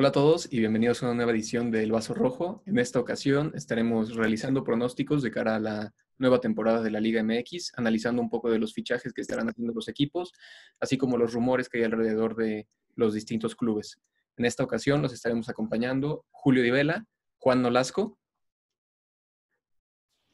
Hola 0.00 0.10
a 0.10 0.12
todos 0.12 0.46
y 0.52 0.60
bienvenidos 0.60 1.02
a 1.02 1.06
una 1.06 1.16
nueva 1.16 1.32
edición 1.32 1.72
del 1.72 1.90
Vaso 1.90 2.14
Rojo. 2.14 2.62
En 2.66 2.78
esta 2.78 3.00
ocasión 3.00 3.50
estaremos 3.56 4.14
realizando 4.14 4.62
pronósticos 4.62 5.24
de 5.24 5.32
cara 5.32 5.56
a 5.56 5.58
la 5.58 5.92
nueva 6.18 6.40
temporada 6.40 6.82
de 6.82 6.92
la 6.92 7.00
Liga 7.00 7.20
MX, 7.24 7.72
analizando 7.76 8.22
un 8.22 8.30
poco 8.30 8.48
de 8.48 8.60
los 8.60 8.72
fichajes 8.72 9.12
que 9.12 9.22
estarán 9.22 9.48
haciendo 9.48 9.72
los 9.72 9.88
equipos, 9.88 10.32
así 10.78 10.98
como 10.98 11.16
los 11.16 11.32
rumores 11.32 11.68
que 11.68 11.78
hay 11.78 11.84
alrededor 11.84 12.36
de 12.36 12.68
los 12.94 13.12
distintos 13.12 13.56
clubes. 13.56 14.00
En 14.36 14.44
esta 14.44 14.62
ocasión 14.62 15.02
los 15.02 15.12
estaremos 15.12 15.48
acompañando 15.48 16.24
Julio 16.30 16.62
Di 16.62 16.70
Vela, 16.70 17.04
Juan 17.38 17.60
Nolasco. 17.60 18.16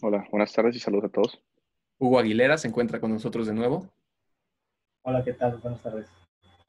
Hola, 0.02 0.28
buenas 0.30 0.52
tardes 0.52 0.76
y 0.76 0.78
saludos 0.78 1.06
a 1.06 1.08
todos. 1.08 1.42
Hugo 1.96 2.18
Aguilera 2.18 2.58
se 2.58 2.68
encuentra 2.68 3.00
con 3.00 3.14
nosotros 3.14 3.46
de 3.46 3.54
nuevo. 3.54 3.90
Hola, 5.04 5.24
¿qué 5.24 5.32
tal? 5.32 5.56
Buenas 5.56 5.82
tardes. 5.82 6.23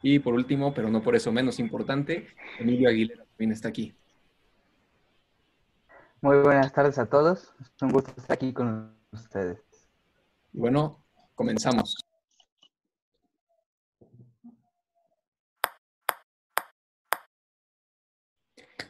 Y 0.07 0.19
por 0.19 0.35
último, 0.35 0.71
pero 0.71 0.91
no 0.91 1.01
por 1.01 1.15
eso 1.15 1.31
menos 1.31 1.57
importante, 1.57 2.27
Emilio 2.59 2.89
Aguilera 2.89 3.25
también 3.25 3.51
está 3.53 3.69
aquí. 3.69 3.95
Muy 6.21 6.37
buenas 6.37 6.71
tardes 6.71 6.99
a 6.99 7.07
todos. 7.07 7.55
Es 7.59 7.81
un 7.81 7.89
gusto 7.89 8.13
estar 8.15 8.35
aquí 8.35 8.53
con 8.53 8.95
ustedes. 9.11 9.63
Bueno, 10.53 11.03
comenzamos. 11.33 11.97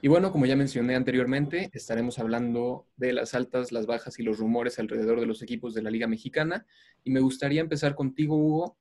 Y 0.01 0.09
bueno, 0.09 0.33
como 0.33 0.45
ya 0.45 0.57
mencioné 0.57 0.95
anteriormente, 0.95 1.69
estaremos 1.71 2.19
hablando 2.19 2.87
de 2.97 3.13
las 3.13 3.33
altas, 3.33 3.71
las 3.71 3.85
bajas 3.85 4.19
y 4.19 4.23
los 4.23 4.37
rumores 4.37 4.79
alrededor 4.79 5.21
de 5.21 5.27
los 5.27 5.41
equipos 5.41 5.73
de 5.73 5.81
la 5.81 5.91
Liga 5.91 6.07
Mexicana. 6.07 6.65
Y 7.05 7.11
me 7.11 7.21
gustaría 7.21 7.61
empezar 7.61 7.95
contigo, 7.95 8.35
Hugo, 8.35 8.77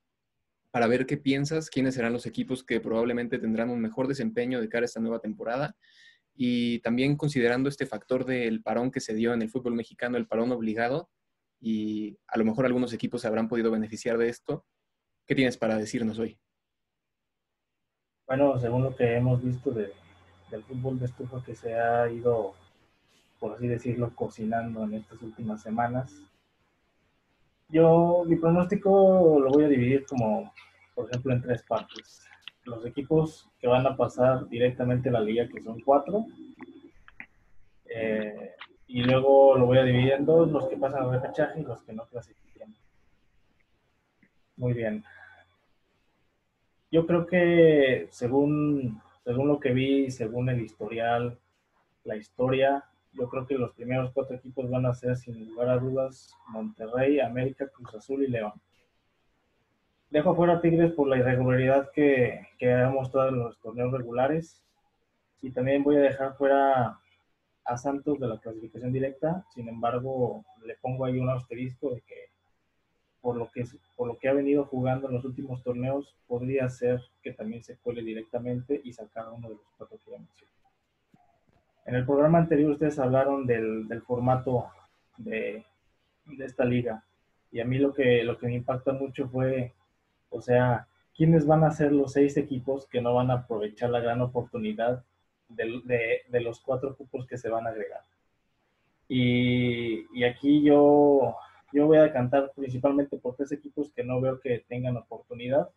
para 0.74 0.88
ver 0.88 1.06
qué 1.06 1.16
piensas, 1.16 1.70
quiénes 1.70 1.94
serán 1.94 2.12
los 2.12 2.26
equipos 2.26 2.64
que 2.64 2.80
probablemente 2.80 3.38
tendrán 3.38 3.70
un 3.70 3.80
mejor 3.80 4.08
desempeño 4.08 4.60
de 4.60 4.68
cara 4.68 4.82
a 4.82 4.86
esta 4.86 4.98
nueva 4.98 5.20
temporada. 5.20 5.76
Y 6.34 6.80
también 6.80 7.16
considerando 7.16 7.68
este 7.68 7.86
factor 7.86 8.24
del 8.24 8.60
parón 8.60 8.90
que 8.90 8.98
se 8.98 9.14
dio 9.14 9.32
en 9.32 9.42
el 9.42 9.50
fútbol 9.50 9.74
mexicano, 9.74 10.16
el 10.16 10.26
parón 10.26 10.50
obligado, 10.50 11.10
y 11.60 12.18
a 12.26 12.36
lo 12.38 12.44
mejor 12.44 12.66
algunos 12.66 12.92
equipos 12.92 13.20
se 13.20 13.28
habrán 13.28 13.46
podido 13.46 13.70
beneficiar 13.70 14.18
de 14.18 14.28
esto. 14.28 14.66
¿Qué 15.26 15.36
tienes 15.36 15.56
para 15.56 15.78
decirnos 15.78 16.18
hoy? 16.18 16.40
Bueno, 18.26 18.58
según 18.58 18.82
lo 18.82 18.96
que 18.96 19.14
hemos 19.14 19.44
visto 19.44 19.70
del 19.70 19.92
fútbol 20.66 20.98
de 20.98 21.06
estufa 21.06 21.40
que 21.46 21.54
se 21.54 21.72
ha 21.72 22.10
ido, 22.10 22.56
por 23.38 23.52
así 23.52 23.68
decirlo, 23.68 24.12
cocinando 24.16 24.82
en 24.82 24.94
estas 24.94 25.22
últimas 25.22 25.62
semanas, 25.62 26.20
yo, 27.74 28.22
mi 28.24 28.36
pronóstico 28.36 29.40
lo 29.40 29.50
voy 29.50 29.64
a 29.64 29.68
dividir 29.68 30.06
como, 30.06 30.52
por 30.94 31.10
ejemplo, 31.10 31.32
en 31.32 31.42
tres 31.42 31.64
partes. 31.64 32.24
Los 32.64 32.86
equipos 32.86 33.50
que 33.58 33.66
van 33.66 33.84
a 33.84 33.96
pasar 33.96 34.48
directamente 34.48 35.08
a 35.08 35.12
la 35.12 35.20
liga, 35.20 35.48
que 35.48 35.60
son 35.60 35.80
cuatro. 35.80 36.24
Eh, 37.86 38.52
y 38.86 39.02
luego 39.02 39.58
lo 39.58 39.66
voy 39.66 39.78
a 39.78 39.82
dividir 39.82 40.12
en 40.12 40.24
dos, 40.24 40.50
los 40.52 40.68
que 40.68 40.76
pasan 40.76 41.02
al 41.02 41.10
repechaje 41.10 41.60
y 41.60 41.64
los 41.64 41.82
que 41.82 41.92
no 41.92 42.06
clasifican. 42.06 42.72
Muy 44.56 44.72
bien. 44.72 45.02
Yo 46.92 47.06
creo 47.08 47.26
que 47.26 48.06
según, 48.10 49.02
según 49.24 49.48
lo 49.48 49.58
que 49.58 49.72
vi, 49.72 50.12
según 50.12 50.48
el 50.48 50.60
historial, 50.60 51.36
la 52.04 52.14
historia, 52.14 52.84
yo 53.14 53.28
creo 53.28 53.46
que 53.46 53.58
los 53.58 53.72
primeros 53.72 54.12
cuatro 54.12 54.36
equipos 54.36 54.68
van 54.70 54.86
a 54.86 54.94
ser, 54.94 55.16
sin 55.16 55.48
lugar 55.48 55.68
a 55.68 55.78
dudas, 55.78 56.34
Monterrey, 56.48 57.20
América, 57.20 57.68
Cruz 57.68 57.94
Azul 57.94 58.22
y 58.22 58.28
León. 58.28 58.52
Dejo 60.10 60.34
fuera 60.34 60.54
a 60.54 60.60
Tigres 60.60 60.92
por 60.92 61.08
la 61.08 61.18
irregularidad 61.18 61.90
que, 61.92 62.46
que 62.58 62.72
ha 62.72 62.88
mostrado 62.90 63.30
en 63.30 63.38
los 63.38 63.58
torneos 63.60 63.92
regulares. 63.92 64.62
Y 65.42 65.50
también 65.50 65.82
voy 65.82 65.96
a 65.96 66.00
dejar 66.00 66.36
fuera 66.36 66.98
a 67.64 67.76
Santos 67.76 68.20
de 68.20 68.28
la 68.28 68.38
clasificación 68.38 68.92
directa. 68.92 69.44
Sin 69.54 69.68
embargo, 69.68 70.44
le 70.64 70.76
pongo 70.76 71.04
ahí 71.04 71.18
un 71.18 71.30
asterisco 71.30 71.94
de 71.94 72.00
que 72.02 72.34
por 73.20 73.36
lo 73.36 73.50
que, 73.50 73.64
por 73.96 74.06
lo 74.06 74.18
que 74.18 74.28
ha 74.28 74.34
venido 74.34 74.66
jugando 74.66 75.08
en 75.08 75.14
los 75.14 75.24
últimos 75.24 75.62
torneos, 75.62 76.14
podría 76.26 76.68
ser 76.68 77.00
que 77.22 77.32
también 77.32 77.62
se 77.62 77.76
cuele 77.78 78.02
directamente 78.02 78.80
y 78.84 78.92
sacar 78.92 79.30
uno 79.32 79.48
de 79.48 79.54
los 79.54 79.64
cuatro 79.78 79.98
que 80.04 80.10
ya 80.10 80.18
mencioné. 80.18 80.52
En 81.86 81.94
el 81.94 82.06
programa 82.06 82.38
anterior 82.38 82.72
ustedes 82.72 82.98
hablaron 82.98 83.46
del, 83.46 84.02
formato 84.06 84.66
de, 85.18 85.64
esta 86.38 86.64
liga 86.64 87.04
y 87.52 87.60
a 87.60 87.64
mí 87.64 87.78
lo 87.78 87.92
que, 87.92 88.24
lo 88.24 88.38
que 88.38 88.46
me 88.46 88.54
impacta 88.54 88.92
mucho 88.92 89.28
fue, 89.28 89.72
o 90.30 90.40
sea, 90.40 90.88
quiénes 91.14 91.46
van 91.46 91.62
a 91.64 91.70
ser 91.70 91.92
los 91.92 92.12
seis 92.12 92.36
equipos 92.36 92.86
que 92.86 93.00
no 93.00 93.14
van 93.14 93.30
a 93.30 93.34
aprovechar 93.34 93.90
la 93.90 94.00
gran 94.00 94.20
oportunidad 94.20 95.04
de, 95.48 96.40
los 96.40 96.60
cuatro 96.60 96.96
cupos 96.96 97.26
que 97.26 97.38
se 97.38 97.48
van 97.48 97.66
a 97.66 97.70
agregar. 97.70 98.00
Y, 99.08 100.24
aquí 100.24 100.62
yo, 100.64 101.36
yo 101.72 101.86
voy 101.86 101.98
a 101.98 102.12
cantar 102.12 102.52
principalmente 102.56 103.18
por 103.18 103.36
tres 103.36 103.52
equipos 103.52 103.90
que 103.90 104.02
no 104.02 104.20
veo 104.20 104.40
que 104.40 104.64
tengan 104.68 104.96
oportunidad. 104.96 105.68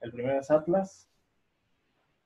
El 0.00 0.12
primero 0.12 0.38
es 0.38 0.50
Atlas, 0.50 1.08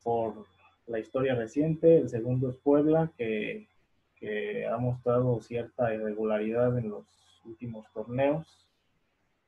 por 0.02 0.46
la 0.88 0.98
historia 0.98 1.34
reciente, 1.34 1.98
el 1.98 2.08
segundo 2.08 2.50
es 2.50 2.56
Puebla, 2.56 3.12
que, 3.16 3.66
ha 4.68 4.76
mostrado 4.78 5.40
cierta 5.40 5.94
irregularidad 5.94 6.76
en 6.76 6.90
los 6.90 7.04
últimos 7.44 7.86
torneos, 7.92 8.66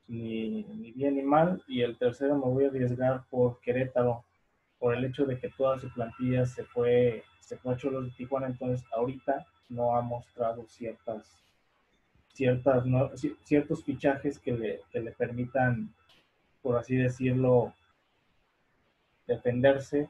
ni, 0.06 0.62
bien 0.94 1.16
ni 1.16 1.22
mal, 1.22 1.62
y 1.66 1.82
el 1.82 1.98
tercero 1.98 2.36
me 2.36 2.44
voy 2.44 2.64
a 2.64 2.68
arriesgar 2.68 3.24
por 3.30 3.60
Querétaro, 3.60 4.24
por 4.78 4.94
el 4.94 5.04
hecho 5.04 5.26
de 5.26 5.38
que 5.38 5.50
toda 5.50 5.78
su 5.80 5.92
plantilla 5.92 6.46
se 6.46 6.64
fue, 6.64 7.24
se 7.40 7.56
fue 7.56 7.74
a 7.74 7.76
Cholos 7.76 8.04
de 8.04 8.10
Tijuana, 8.12 8.46
entonces 8.46 8.86
ahorita 8.92 9.44
no 9.68 9.96
ha 9.96 10.02
mostrado 10.02 10.64
ciertas, 10.68 11.36
ciertas 12.32 12.84
ciertos 13.42 13.84
fichajes 13.84 14.38
que 14.38 14.52
le, 14.52 14.80
que 14.92 15.00
le 15.00 15.10
permitan, 15.12 15.92
por 16.62 16.76
así 16.78 16.94
decirlo, 16.94 17.74
defenderse 19.26 20.08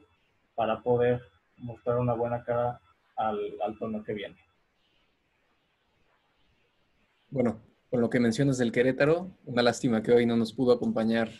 para 0.61 0.79
poder 0.83 1.19
mostrar 1.57 1.97
una 1.97 2.13
buena 2.13 2.43
cara 2.43 2.79
al, 3.15 3.39
al 3.65 3.79
torneo 3.79 4.03
que 4.03 4.13
viene. 4.13 4.37
Bueno, 7.31 7.59
con 7.89 7.99
lo 7.99 8.11
que 8.11 8.19
mencionas 8.19 8.59
del 8.59 8.71
Querétaro, 8.71 9.35
una 9.45 9.63
lástima 9.63 10.03
que 10.03 10.11
hoy 10.11 10.27
no 10.27 10.37
nos 10.37 10.53
pudo 10.53 10.71
acompañar 10.71 11.31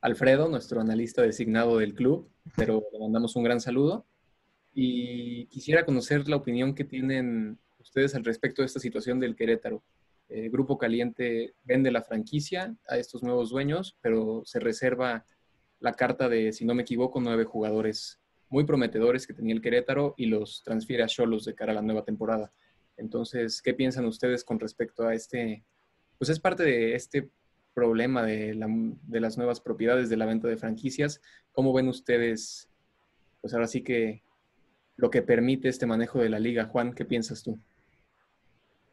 Alfredo, 0.00 0.48
nuestro 0.48 0.80
analista 0.80 1.20
designado 1.20 1.76
del 1.76 1.92
club, 1.92 2.30
pero 2.56 2.82
le 2.90 2.98
mandamos 2.98 3.36
un 3.36 3.44
gran 3.44 3.60
saludo. 3.60 4.06
Y 4.72 5.44
quisiera 5.48 5.84
conocer 5.84 6.26
la 6.26 6.36
opinión 6.36 6.74
que 6.74 6.84
tienen 6.84 7.58
ustedes 7.80 8.14
al 8.14 8.24
respecto 8.24 8.62
de 8.62 8.66
esta 8.66 8.80
situación 8.80 9.20
del 9.20 9.36
Querétaro. 9.36 9.82
El 10.30 10.48
Grupo 10.48 10.78
Caliente 10.78 11.54
vende 11.64 11.90
la 11.90 12.00
franquicia 12.00 12.74
a 12.88 12.96
estos 12.96 13.22
nuevos 13.22 13.50
dueños, 13.50 13.98
pero 14.00 14.40
se 14.46 14.58
reserva 14.58 15.26
la 15.80 15.92
carta 15.92 16.30
de, 16.30 16.54
si 16.54 16.64
no 16.64 16.74
me 16.74 16.80
equivoco, 16.80 17.20
nueve 17.20 17.44
jugadores 17.44 18.19
muy 18.50 18.64
prometedores 18.64 19.26
que 19.26 19.32
tenía 19.32 19.54
el 19.54 19.62
Querétaro 19.62 20.14
y 20.18 20.26
los 20.26 20.62
transfiere 20.64 21.02
a 21.02 21.06
Cholos 21.06 21.44
de 21.44 21.54
cara 21.54 21.72
a 21.72 21.76
la 21.76 21.82
nueva 21.82 22.04
temporada. 22.04 22.52
Entonces, 22.96 23.62
¿qué 23.62 23.72
piensan 23.72 24.04
ustedes 24.04 24.44
con 24.44 24.60
respecto 24.60 25.06
a 25.06 25.14
este? 25.14 25.64
Pues 26.18 26.28
es 26.28 26.40
parte 26.40 26.64
de 26.64 26.94
este 26.94 27.30
problema 27.72 28.24
de, 28.24 28.54
las 29.08 29.38
nuevas 29.38 29.60
propiedades 29.60 30.10
de 30.10 30.16
la 30.16 30.26
venta 30.26 30.48
de 30.48 30.56
franquicias. 30.56 31.22
¿Cómo 31.52 31.72
ven 31.72 31.88
ustedes, 31.88 32.68
pues 33.40 33.54
ahora 33.54 33.68
sí 33.68 33.82
que 33.82 34.22
lo 34.96 35.10
que 35.10 35.22
permite 35.22 35.68
este 35.68 35.86
manejo 35.86 36.18
de 36.18 36.28
la 36.28 36.38
liga? 36.38 36.66
Juan, 36.66 36.92
¿qué 36.92 37.04
piensas 37.04 37.42
tú? 37.42 37.58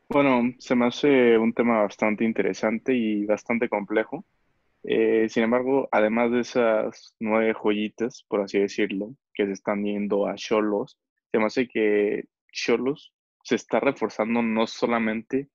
Bueno, 0.09 0.53
se 0.59 0.75
me 0.75 0.85
hace 0.85 1.37
un 1.37 1.51
tema 1.51 1.81
bastante 1.81 2.23
interesante 2.23 2.93
y 2.93 3.25
bastante 3.25 3.67
complejo. 3.67 4.23
Eh, 4.83 5.27
sin 5.29 5.43
embargo, 5.43 5.89
además 5.91 6.31
de 6.31 6.39
esas 6.41 7.15
nueve 7.19 7.53
joyitas, 7.53 8.23
por 8.29 8.41
así 8.41 8.57
decirlo, 8.59 9.15
que 9.37 9.45
se 9.45 9.51
están 9.51 9.83
yendo 9.85 10.27
a 10.27 10.33
Cholos, 10.33 10.97
se 11.31 11.37
me 11.37 11.45
hace 11.45 11.67
que 11.67 12.25
Cholos 12.51 13.13
se 13.43 13.55
está 13.55 13.79
reforzando 13.79 14.41
no 14.41 14.65
solamente 14.65 15.49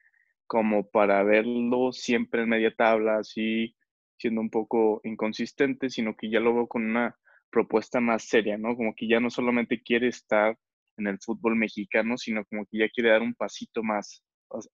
como 0.46 0.88
para 0.88 1.22
verlo 1.24 1.90
siempre 1.92 2.42
en 2.42 2.50
media 2.50 2.72
tabla, 2.74 3.18
así 3.18 3.74
siendo 4.16 4.40
un 4.40 4.50
poco 4.50 5.00
inconsistente, 5.02 5.90
sino 5.90 6.14
que 6.16 6.30
ya 6.30 6.38
lo 6.38 6.54
veo 6.54 6.68
con 6.68 6.84
una 6.84 7.16
propuesta 7.50 8.00
más 8.00 8.24
seria, 8.24 8.56
¿no? 8.56 8.76
Como 8.76 8.94
que 8.94 9.08
ya 9.08 9.18
no 9.18 9.30
solamente 9.30 9.82
quiere 9.82 10.06
estar 10.06 10.56
en 10.96 11.08
el 11.08 11.18
fútbol 11.18 11.56
mexicano, 11.56 12.16
sino 12.16 12.44
como 12.44 12.64
que 12.66 12.78
ya 12.78 12.88
quiere 12.88 13.10
dar 13.10 13.22
un 13.22 13.34
pasito 13.34 13.82
más, 13.82 14.22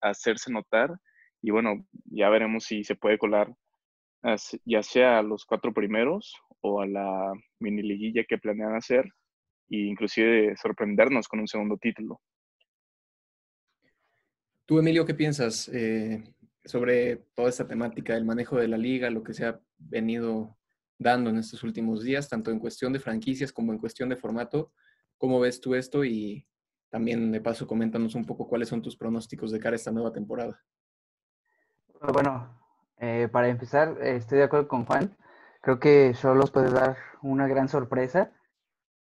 hacerse 0.02 0.52
notar. 0.52 0.90
Y 1.40 1.50
bueno, 1.50 1.86
ya 2.04 2.28
veremos 2.28 2.64
si 2.64 2.84
se 2.84 2.94
puede 2.94 3.16
colar 3.16 3.54
ya 4.64 4.82
sea 4.82 5.18
a 5.18 5.22
los 5.22 5.44
cuatro 5.44 5.72
primeros 5.72 6.34
o 6.60 6.80
a 6.80 6.86
la 6.86 7.32
mini 7.60 7.82
liguilla 7.82 8.24
que 8.28 8.38
planean 8.38 8.74
hacer 8.74 9.04
e 9.70 9.76
inclusive 9.76 10.56
sorprendernos 10.56 11.28
con 11.28 11.40
un 11.40 11.48
segundo 11.48 11.76
título. 11.76 12.20
Tú, 14.66 14.78
Emilio, 14.78 15.06
¿qué 15.06 15.14
piensas 15.14 15.68
eh, 15.72 16.22
sobre 16.64 17.16
toda 17.34 17.48
esta 17.48 17.66
temática 17.66 18.14
del 18.14 18.24
manejo 18.24 18.58
de 18.58 18.68
la 18.68 18.76
liga, 18.76 19.10
lo 19.10 19.22
que 19.22 19.32
se 19.32 19.46
ha 19.46 19.60
venido 19.78 20.58
dando 20.98 21.30
en 21.30 21.38
estos 21.38 21.62
últimos 21.62 22.02
días, 22.02 22.28
tanto 22.28 22.50
en 22.50 22.58
cuestión 22.58 22.92
de 22.92 23.00
franquicias 23.00 23.52
como 23.52 23.72
en 23.72 23.78
cuestión 23.78 24.08
de 24.08 24.16
formato? 24.16 24.72
¿Cómo 25.16 25.40
ves 25.40 25.60
tú 25.60 25.74
esto? 25.74 26.04
Y 26.04 26.46
también 26.90 27.32
de 27.32 27.40
paso 27.40 27.66
coméntanos 27.66 28.14
un 28.14 28.24
poco 28.24 28.46
cuáles 28.46 28.68
son 28.68 28.82
tus 28.82 28.96
pronósticos 28.96 29.50
de 29.50 29.60
cara 29.60 29.74
a 29.74 29.76
esta 29.76 29.90
nueva 29.90 30.12
temporada. 30.12 30.62
Bueno, 32.12 32.60
eh, 32.98 33.28
para 33.30 33.48
empezar, 33.48 33.96
estoy 34.02 34.38
de 34.38 34.44
acuerdo 34.44 34.68
con 34.68 34.84
Juan. 34.84 35.16
Creo 35.60 35.80
que 35.80 36.14
Solos 36.14 36.50
puede 36.50 36.70
dar 36.70 36.96
una 37.22 37.46
gran 37.48 37.68
sorpresa. 37.68 38.32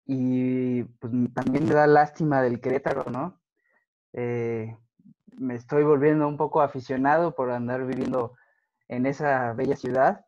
Y 0.07 0.85
pues 0.85 1.13
también 1.35 1.67
me 1.67 1.75
da 1.75 1.87
lástima 1.87 2.41
del 2.43 2.61
Querétaro, 2.61 3.11
¿no? 3.11 3.41
Eh, 4.13 4.77
me 5.37 5.55
estoy 5.55 5.83
volviendo 5.85 6.27
un 6.29 6.37
poco 6.37 6.63
aficionado 6.63 7.35
por 7.35 7.51
andar 7.51 7.85
viviendo 7.87 8.35
en 8.89 9.07
esa 9.07 9.53
bella 9.53 9.77
ciudad, 9.77 10.25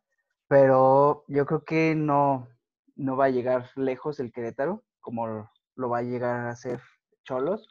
pero 0.49 1.25
yo 1.29 1.47
creo 1.47 1.65
que 1.65 1.95
no, 1.95 2.49
no 2.97 3.17
va 3.17 3.27
a 3.27 3.31
llegar 3.31 3.71
lejos 3.77 4.21
el 4.21 4.33
Querétaro, 4.33 4.85
como 5.01 5.51
lo 5.77 5.89
va 5.89 5.99
a 5.99 6.03
llegar 6.03 6.49
a 6.49 6.57
ser 6.57 6.81
Cholos. 7.25 7.69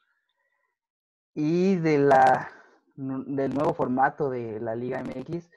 Y 1.33 1.75
de 1.75 1.99
la, 1.99 2.49
del 2.95 3.53
nuevo 3.53 3.73
formato 3.73 4.29
de 4.29 4.59
la 4.59 4.75
Liga 4.75 5.03
MX, 5.03 5.49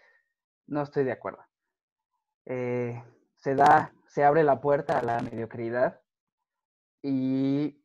no 0.67 0.83
estoy 0.83 1.05
de 1.05 1.13
acuerdo. 1.13 1.50
Eh, 2.53 3.01
se 3.37 3.55
da, 3.55 3.95
se 4.09 4.25
abre 4.25 4.43
la 4.43 4.61
puerta 4.61 4.99
a 4.99 5.03
la 5.03 5.21
mediocridad 5.21 6.01
y 7.01 7.81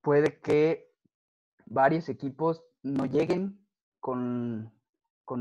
puede 0.00 0.40
que 0.40 0.90
varios 1.66 2.08
equipos 2.08 2.64
no 2.82 3.04
lleguen 3.04 3.62
con, 4.00 4.72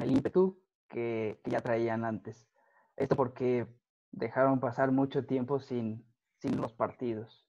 el 0.01 0.11
ímpetu 0.11 0.61
que, 0.89 1.39
que, 1.45 1.49
ya 1.49 1.61
traían 1.61 2.03
antes. 2.03 2.45
Esto 2.97 3.15
porque 3.15 3.67
dejaron 4.11 4.59
pasar 4.59 4.91
mucho 4.91 5.25
tiempo 5.25 5.61
sin, 5.61 6.05
sin 6.39 6.57
los 6.57 6.73
partidos. 6.73 7.47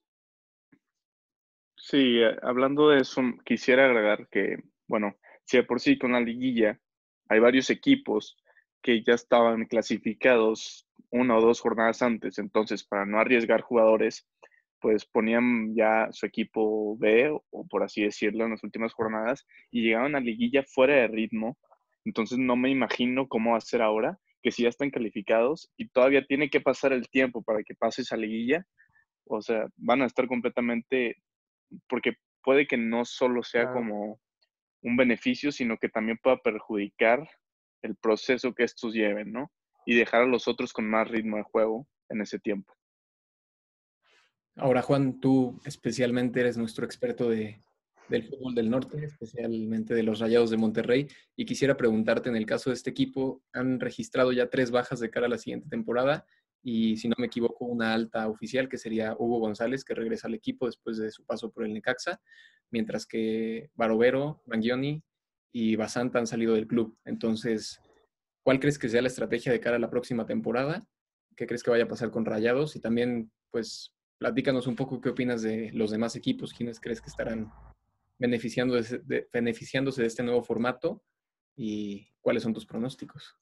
Sí, 1.75 2.19
eh, 2.21 2.37
hablando 2.43 2.87
de 2.87 3.01
eso, 3.01 3.21
quisiera 3.43 3.83
agregar 3.83 4.29
que, 4.29 4.55
bueno, 4.87 5.17
si 5.43 5.57
de 5.57 5.63
por 5.63 5.81
sí 5.81 5.99
con 5.99 6.13
la 6.13 6.21
liguilla 6.21 6.79
hay 7.27 7.41
varios 7.41 7.69
equipos 7.69 8.37
que 8.83 9.01
ya 9.01 9.13
estaban 9.13 9.65
clasificados 9.65 10.87
una 11.09 11.37
o 11.37 11.41
dos 11.41 11.61
jornadas 11.61 12.01
antes, 12.01 12.37
entonces 12.37 12.83
para 12.83 13.05
no 13.05 13.19
arriesgar 13.19 13.61
jugadores, 13.61 14.27
pues 14.79 15.05
ponían 15.05 15.73
ya 15.75 16.09
su 16.11 16.25
equipo 16.25 16.97
B, 16.97 17.31
o 17.51 17.67
por 17.67 17.83
así 17.83 18.03
decirlo, 18.03 18.43
en 18.43 18.51
las 18.51 18.63
últimas 18.63 18.93
jornadas, 18.93 19.45
y 19.71 19.81
llegaban 19.81 20.15
a 20.15 20.19
liguilla 20.19 20.63
fuera 20.63 20.95
de 20.95 21.07
ritmo. 21.07 21.57
Entonces 22.03 22.37
no 22.37 22.57
me 22.57 22.69
imagino 22.69 23.29
cómo 23.29 23.51
va 23.51 23.57
a 23.57 23.61
ser 23.61 23.81
ahora, 23.81 24.19
que 24.41 24.51
si 24.51 24.63
ya 24.63 24.69
están 24.69 24.89
calificados 24.89 25.71
y 25.77 25.87
todavía 25.87 26.25
tiene 26.25 26.49
que 26.49 26.59
pasar 26.59 26.91
el 26.91 27.07
tiempo 27.09 27.41
para 27.43 27.63
que 27.63 27.75
pase 27.75 28.01
esa 28.01 28.17
liguilla, 28.17 28.65
o 29.25 29.41
sea, 29.41 29.67
van 29.77 30.01
a 30.01 30.05
estar 30.05 30.27
completamente, 30.27 31.15
porque 31.87 32.15
puede 32.43 32.67
que 32.67 32.75
no 32.75 33.05
solo 33.05 33.41
sea 33.41 33.71
como 33.71 34.19
un 34.81 34.97
beneficio, 34.97 35.53
sino 35.53 35.77
que 35.77 35.87
también 35.87 36.19
pueda 36.21 36.37
perjudicar 36.37 37.25
el 37.83 37.95
proceso 37.95 38.53
que 38.53 38.63
estos 38.63 38.93
lleven, 38.93 39.31
¿no? 39.31 39.51
Y 39.85 39.95
dejar 39.95 40.23
a 40.23 40.27
los 40.27 40.47
otros 40.47 40.73
con 40.73 40.89
más 40.89 41.07
ritmo 41.07 41.37
de 41.37 41.43
juego 41.43 41.87
en 42.09 42.21
ese 42.21 42.39
tiempo. 42.39 42.73
Ahora, 44.55 44.81
Juan, 44.81 45.19
tú 45.19 45.59
especialmente 45.65 46.39
eres 46.39 46.57
nuestro 46.57 46.85
experto 46.85 47.29
de, 47.29 47.59
del 48.07 48.23
fútbol 48.23 48.55
del 48.55 48.69
norte, 48.69 49.03
especialmente 49.03 49.93
de 49.93 50.03
los 50.03 50.19
Rayados 50.19 50.49
de 50.49 50.57
Monterrey. 50.57 51.07
Y 51.35 51.45
quisiera 51.45 51.75
preguntarte, 51.75 52.29
en 52.29 52.35
el 52.35 52.45
caso 52.45 52.69
de 52.69 52.75
este 52.75 52.89
equipo, 52.89 53.43
han 53.51 53.79
registrado 53.79 54.31
ya 54.31 54.49
tres 54.49 54.71
bajas 54.71 54.99
de 54.99 55.09
cara 55.09 55.25
a 55.25 55.29
la 55.29 55.37
siguiente 55.37 55.69
temporada 55.69 56.25
y, 56.61 56.97
si 56.97 57.09
no 57.09 57.15
me 57.17 57.25
equivoco, 57.25 57.65
una 57.65 57.93
alta 57.93 58.27
oficial 58.29 58.69
que 58.69 58.77
sería 58.77 59.15
Hugo 59.17 59.39
González, 59.39 59.83
que 59.83 59.95
regresa 59.95 60.27
al 60.27 60.35
equipo 60.35 60.65
después 60.65 60.97
de 60.97 61.11
su 61.11 61.25
paso 61.25 61.51
por 61.51 61.65
el 61.65 61.73
Necaxa, 61.73 62.21
mientras 62.69 63.05
que 63.05 63.69
Barovero, 63.73 64.41
Mangioni 64.45 65.03
y 65.53 65.75
Basanta 65.75 66.19
han 66.19 66.27
salido 66.27 66.55
del 66.55 66.67
club. 66.67 66.97
Entonces, 67.05 67.79
¿cuál 68.41 68.59
crees 68.59 68.79
que 68.79 68.89
sea 68.89 69.03
la 69.03 69.07
estrategia 69.07 69.51
de 69.51 69.59
cara 69.59 69.77
a 69.77 69.79
la 69.79 69.91
próxima 69.91 70.25
temporada? 70.25 70.85
¿Qué 71.37 71.45
crees 71.45 71.63
que 71.63 71.69
vaya 71.69 71.85
a 71.85 71.87
pasar 71.87 72.09
con 72.11 72.25
Rayados? 72.25 72.75
Y 72.75 72.81
también, 72.81 73.31
pues, 73.51 73.93
platícanos 74.17 74.65
un 74.65 74.75
poco 74.75 74.99
qué 74.99 75.09
opinas 75.09 75.43
de 75.43 75.71
los 75.73 75.91
demás 75.91 76.15
equipos, 76.15 76.53
quiénes 76.53 76.79
crees 76.79 76.99
que 77.01 77.09
estarán 77.09 77.51
beneficiándose 78.17 78.99
de, 79.05 79.27
este 80.07 80.23
nuevo 80.23 80.43
formato 80.43 81.03
y 81.55 82.07
cuáles 82.21 82.43
son 82.43 82.53
tus 82.53 82.65
pronósticos. 82.65 83.37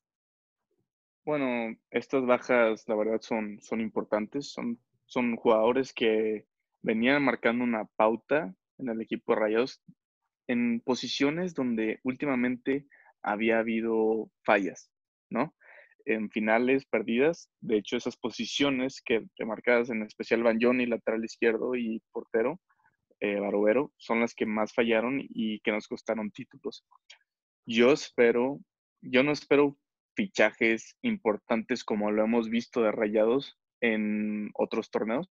Bueno, 1.24 1.78
estas 1.92 2.26
bajas 2.26 2.84
la 2.88 2.96
verdad 2.96 3.22
son, 3.22 3.62
son 3.62 3.80
importantes, 3.80 4.52
son, 4.52 4.80
son 5.06 5.36
jugadores 5.38 5.94
que 5.94 6.46
venían 6.82 7.24
marcando 7.24 7.64
una 7.64 7.86
pauta 7.86 8.54
en 8.80 8.90
el 8.90 9.00
equipo 9.02 9.34
de 9.34 9.40
Rayados 9.40 9.82
en 10.52 10.82
posiciones 10.82 11.54
donde 11.54 12.00
últimamente 12.04 12.86
había 13.24 13.60
habido 13.60 14.30
fallas, 14.44 14.92
¿no? 15.30 15.56
en 16.06 16.30
finales 16.30 16.86
perdidas. 16.86 17.50
De 17.62 17.78
hecho, 17.78 17.96
esas 17.96 18.18
posiciones 18.18 19.02
que 19.04 19.26
remarcadas 19.38 19.90
en 19.90 20.04
especial 20.04 20.44
Banjoni, 20.44 20.86
lateral 20.86 21.24
izquierdo 21.24 21.76
y 21.76 22.02
portero, 22.12 22.60
eh, 23.20 23.40
Barovero, 23.40 23.94
son 23.98 24.20
las 24.20 24.34
que 24.34 24.46
más 24.46 24.74
fallaron 24.74 25.22
y 25.22 25.60
que 25.62 25.72
nos 25.72 25.88
costaron 25.88 26.32
títulos. 26.32 26.84
Yo 27.66 27.92
espero, 27.92 28.60
yo 29.02 29.24
no 29.24 29.32
espero 29.32 29.78
fichajes 30.16 30.98
importantes 31.02 31.84
como 31.84 32.12
lo 32.12 32.24
hemos 32.24 32.50
visto 32.50 32.82
de 32.82 32.92
Rayados 32.92 33.58
en 33.80 34.50
otros 34.56 34.90
torneos. 34.90 35.30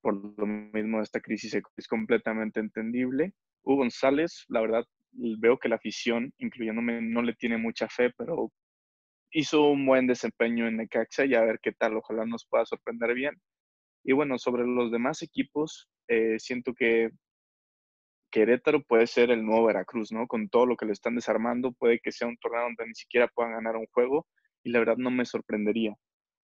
Por 0.00 0.38
lo 0.38 0.46
mismo, 0.46 1.00
esta 1.00 1.20
crisis 1.20 1.56
es 1.76 1.88
completamente 1.88 2.60
entendible. 2.60 3.34
Hugo 3.62 3.78
González, 3.78 4.44
la 4.48 4.60
verdad, 4.60 4.84
veo 5.12 5.58
que 5.58 5.68
la 5.68 5.76
afición, 5.76 6.32
incluyéndome, 6.38 7.00
no 7.02 7.22
le 7.22 7.34
tiene 7.34 7.58
mucha 7.58 7.88
fe, 7.88 8.10
pero 8.16 8.50
hizo 9.32 9.70
un 9.70 9.86
buen 9.86 10.06
desempeño 10.06 10.66
en 10.68 10.76
Necaxa 10.78 11.24
y 11.24 11.34
a 11.34 11.42
ver 11.42 11.58
qué 11.62 11.72
tal, 11.72 11.96
ojalá 11.96 12.24
nos 12.26 12.46
pueda 12.46 12.64
sorprender 12.64 13.14
bien. 13.14 13.34
Y 14.04 14.12
bueno, 14.12 14.38
sobre 14.38 14.66
los 14.66 14.90
demás 14.90 15.22
equipos, 15.22 15.88
eh, 16.08 16.38
siento 16.38 16.74
que 16.74 17.10
Querétaro 18.30 18.82
puede 18.82 19.06
ser 19.06 19.30
el 19.30 19.44
nuevo 19.44 19.66
Veracruz, 19.66 20.10
¿no? 20.10 20.26
Con 20.26 20.48
todo 20.48 20.66
lo 20.66 20.76
que 20.76 20.86
le 20.86 20.92
están 20.92 21.14
desarmando, 21.14 21.72
puede 21.72 22.00
que 22.00 22.12
sea 22.12 22.28
un 22.28 22.38
torneo 22.38 22.62
donde 22.62 22.86
ni 22.86 22.94
siquiera 22.94 23.28
puedan 23.28 23.52
ganar 23.52 23.76
un 23.76 23.86
juego 23.92 24.26
y 24.64 24.70
la 24.70 24.78
verdad 24.78 24.96
no 24.96 25.10
me 25.10 25.24
sorprendería. 25.24 25.94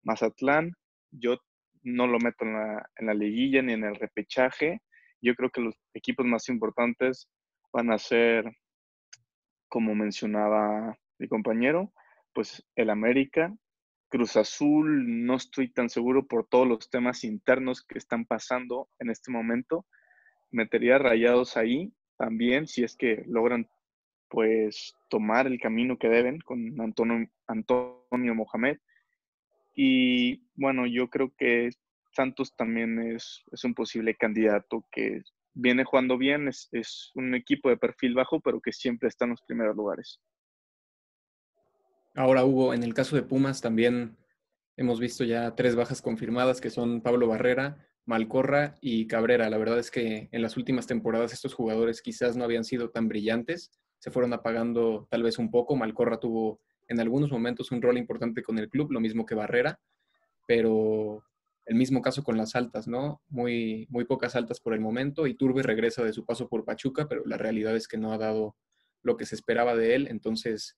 Mazatlán, 0.03 0.73
yo 1.13 1.39
no 1.83 2.07
lo 2.09 2.19
meto 2.19 2.45
en 2.45 3.07
la 3.07 3.15
liguilla 3.15 3.63
ni 3.63 3.73
en 3.75 3.85
el 3.85 3.95
repechaje. 3.95 4.81
Yo 5.21 5.35
creo 5.35 5.51
que 5.51 5.61
los 5.61 5.75
equipos 5.95 6.27
más 6.27 6.49
importantes 6.49 7.29
van 7.73 7.91
a 7.91 7.99
ser, 7.99 8.57
como 9.69 9.95
mencionaba 9.95 10.97
mi 11.19 11.29
compañero, 11.29 11.93
pues 12.33 12.65
el 12.75 12.91
América, 12.91 13.55
Cruz 14.09 14.37
Azul, 14.37 15.27
no 15.27 15.37
estoy 15.37 15.73
tan 15.73 15.89
seguro 15.89 16.27
por 16.27 16.47
todos 16.47 16.67
los 16.67 16.91
temas 16.91 17.25
internos 17.25 17.83
que 17.83 17.99
están 17.99 18.25
pasando 18.25 18.89
en 18.99 19.11
este 19.11 19.31
momento. 19.31 19.87
Metería 20.51 20.99
rayados 20.99 21.57
ahí 21.57 21.93
también, 22.17 22.67
si 22.67 22.85
es 22.85 22.97
que 22.97 23.25
logran 23.27 23.69
pues 24.29 24.95
tomar 25.09 25.47
el 25.47 25.61
camino 25.61 25.99
que 25.99 26.09
deben 26.09 26.41
con 26.41 26.81
Antonio, 26.81 27.29
Antonio 27.47 28.35
Mohamed. 28.35 28.79
Y 29.75 30.43
bueno, 30.55 30.87
yo 30.87 31.09
creo 31.09 31.33
que 31.37 31.71
Santos 32.17 32.55
también 32.57 32.99
es, 32.99 33.45
es 33.53 33.65
un 33.65 33.75
posible 33.75 34.15
candidato 34.15 34.85
que 34.91 35.23
viene 35.55 35.85
jugando 35.85 36.19
bien, 36.19 36.49
es, 36.49 36.69
es 36.73 37.13
un 37.15 37.35
equipo 37.35 37.69
de 37.69 37.77
perfil 37.77 38.15
bajo, 38.15 38.41
pero 38.41 38.61
que 38.61 38.73
siempre 38.73 39.09
está 39.09 39.25
en 39.25 39.33
los 39.33 39.43
primeros 39.43 39.77
lugares. 39.77 40.21
Ahora, 42.15 42.45
Hugo, 42.45 42.75
en 42.75 42.83
el 42.83 42.95
caso 42.95 43.15
de 43.15 43.23
Pumas 43.23 43.61
también 43.61 44.17
hemos 44.77 45.01
visto 45.01 45.25
ya 45.25 45.55
tres 45.55 45.77
bajas 45.77 46.03
confirmadas 46.03 46.61
que 46.61 46.71
son 46.71 47.03
Pablo 47.03 47.29
Barrera, 47.29 47.87
Malcorra 48.07 48.77
y 48.81 49.07
Cabrera. 49.07 49.51
La 49.51 49.59
verdad 49.59 49.79
es 49.79 49.91
que 49.91 50.29
en 50.33 50.43
las 50.43 50.57
últimas 50.57 50.87
temporadas 50.87 51.33
estos 51.33 51.55
jugadores 51.55 52.01
quizás 52.03 52.37
no 52.37 52.45
habían 52.45 52.65
sido 52.65 52.91
tan 52.91 53.09
brillantes, 53.09 53.71
se 53.99 54.11
fueron 54.11 54.33
apagando 54.33 55.09
tal 55.11 55.23
vez 55.23 55.39
un 55.39 55.51
poco. 55.51 55.77
Malcorra 55.77 56.19
tuvo 56.19 56.61
en 56.89 57.01
algunos 57.01 57.31
momentos 57.31 57.73
un 57.73 57.83
rol 57.83 57.99
importante 57.99 58.43
con 58.43 58.59
el 58.59 58.71
club, 58.71 58.93
lo 58.93 59.01
mismo 59.01 59.27
que 59.27 59.35
Barrera, 59.35 59.81
pero 60.47 61.23
el 61.67 61.75
mismo 61.77 62.01
caso 62.01 62.23
con 62.25 62.37
las 62.37 62.55
altas, 62.57 62.89
¿no? 62.89 63.23
Muy, 63.29 63.87
muy 63.91 64.05
pocas 64.05 64.37
altas 64.37 64.61
por 64.61 64.73
el 64.73 64.81
momento 64.81 65.27
y 65.27 65.35
Turbe 65.35 65.63
regresa 65.63 66.03
de 66.05 66.13
su 66.13 66.25
paso 66.25 66.49
por 66.49 66.65
Pachuca, 66.65 67.09
pero 67.09 67.23
la 67.27 67.37
realidad 67.37 67.77
es 67.77 67.89
que 67.89 67.99
no 67.99 68.13
ha 68.13 68.19
dado 68.19 68.57
lo 69.03 69.17
que 69.17 69.27
se 69.27 69.35
esperaba 69.35 69.77
de 69.77 69.95
él, 69.95 70.09
entonces 70.09 70.77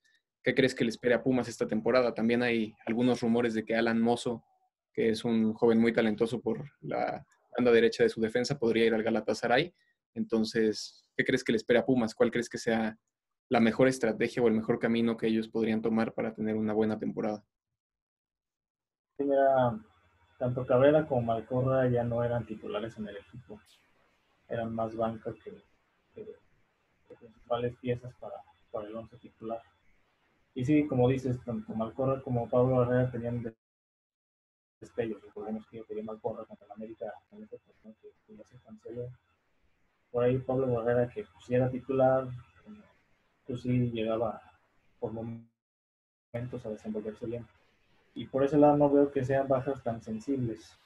¿Qué 0.49 0.55
crees 0.55 0.75
que 0.75 0.85
le 0.85 0.91
espera 0.91 1.17
a 1.17 1.23
Pumas 1.23 1.49
esta 1.49 1.67
temporada? 1.67 2.15
También 2.15 2.43
hay 2.43 2.75
algunos 2.87 3.21
rumores 3.21 3.55
de 3.55 3.65
que 3.65 3.77
Alan 3.77 4.01
Mozo, 4.01 4.45
que 4.93 5.11
es 5.11 5.25
un 5.25 5.53
joven 5.53 5.79
muy 5.79 5.93
talentoso 5.93 6.41
por 6.41 6.71
la 6.81 7.27
banda 7.57 7.73
derecha 7.73 8.03
de 8.03 8.09
su 8.09 8.21
defensa, 8.21 8.59
podría 8.59 8.87
ir 8.87 8.95
al 8.95 9.03
Galatasaray. 9.03 9.75
Entonces, 10.15 11.07
¿qué 11.17 11.25
crees 11.25 11.45
que 11.45 11.53
le 11.53 11.57
espera 11.57 11.81
a 11.81 11.85
Pumas? 11.85 12.15
¿Cuál 12.15 12.31
crees 12.31 12.49
que 12.49 12.59
sea 12.59 12.99
la 13.51 13.61
mejor 13.61 13.89
estrategia 13.89 14.43
o 14.43 14.49
el 14.49 14.55
mejor 14.55 14.79
camino 14.79 15.17
que 15.17 15.27
ellos 15.27 15.49
podrían 15.49 15.83
tomar 15.83 16.15
para 16.15 16.33
tener 16.33 16.57
una 16.57 16.73
buena 16.73 16.99
temporada? 16.99 17.45
Tanto 20.39 20.65
Cabrera 20.65 21.07
como 21.07 21.23
Malcorra 21.23 21.89
ya 21.89 22.05
no 22.05 22.25
eran 22.25 22.47
titulares 22.47 22.97
en 22.97 23.09
el 23.09 23.17
equipo. 23.17 23.61
eran 24.49 24.75
más 24.75 24.97
banca 24.97 25.35
que, 25.45 25.53
principales 27.19 27.77
piezas 27.77 28.15
para, 28.21 28.37
para 28.71 28.87
el 28.89 28.95
once 28.95 29.17
titular. 29.19 29.61
Y 30.55 30.65
sí, 30.65 30.87
como 30.87 31.09
dices, 31.09 31.39
tanto 31.45 31.75
Malcorra 31.75 32.23
como 32.23 32.49
Pablo 32.49 32.83
Herrera 32.83 33.11
tenían 33.11 33.55
destellos. 34.81 35.23
Recordemos 35.23 35.67
que 35.67 35.79
yo 35.79 35.87
quería 35.87 36.05
Malcorra 36.05 36.45
contra 36.45 36.67
el 36.67 36.73
América 36.73 37.13
en 37.33 37.43
esta 37.43 37.57
que, 38.83 38.95
ya. 38.95 39.09
Por 40.11 40.25
ahí 40.25 40.39
Pablo 40.39 40.81
Herrera, 40.81 41.09
que 41.09 41.25
pues, 41.25 41.51
era 41.51 41.71
titular, 41.71 42.29
pues 43.47 43.63
sí 43.63 43.91
llegaba 43.91 44.41
por 45.01 45.13
momentos 45.13 46.65
a 46.65 46.71
desenvolverse 46.71 47.27
bien. 47.27 47.47
Y 48.19 48.27
por 48.27 48.43
ese 48.43 48.59
lado 48.59 48.77
no 48.77 48.91
veo 48.91 49.13
que 49.13 49.25
sean 49.25 49.47
bajas 49.47 49.81
tan 49.85 50.03
sensibles. 50.03 50.77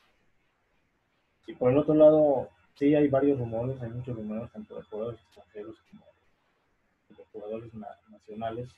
Y 1.46 1.54
por 1.54 1.72
el 1.72 1.78
otro 1.78 1.94
lado, 1.94 2.50
sí 2.74 2.94
hay 2.94 3.08
varios 3.08 3.38
rumores, 3.38 3.80
hay 3.80 3.88
muchos 3.88 4.14
rumores 4.14 4.52
tanto 4.52 4.76
de 4.76 4.82
jugadores 4.82 5.18
extranjeros 5.22 5.82
como 5.90 6.04
de 7.08 7.24
jugadores 7.32 7.72
nacionales. 8.10 8.68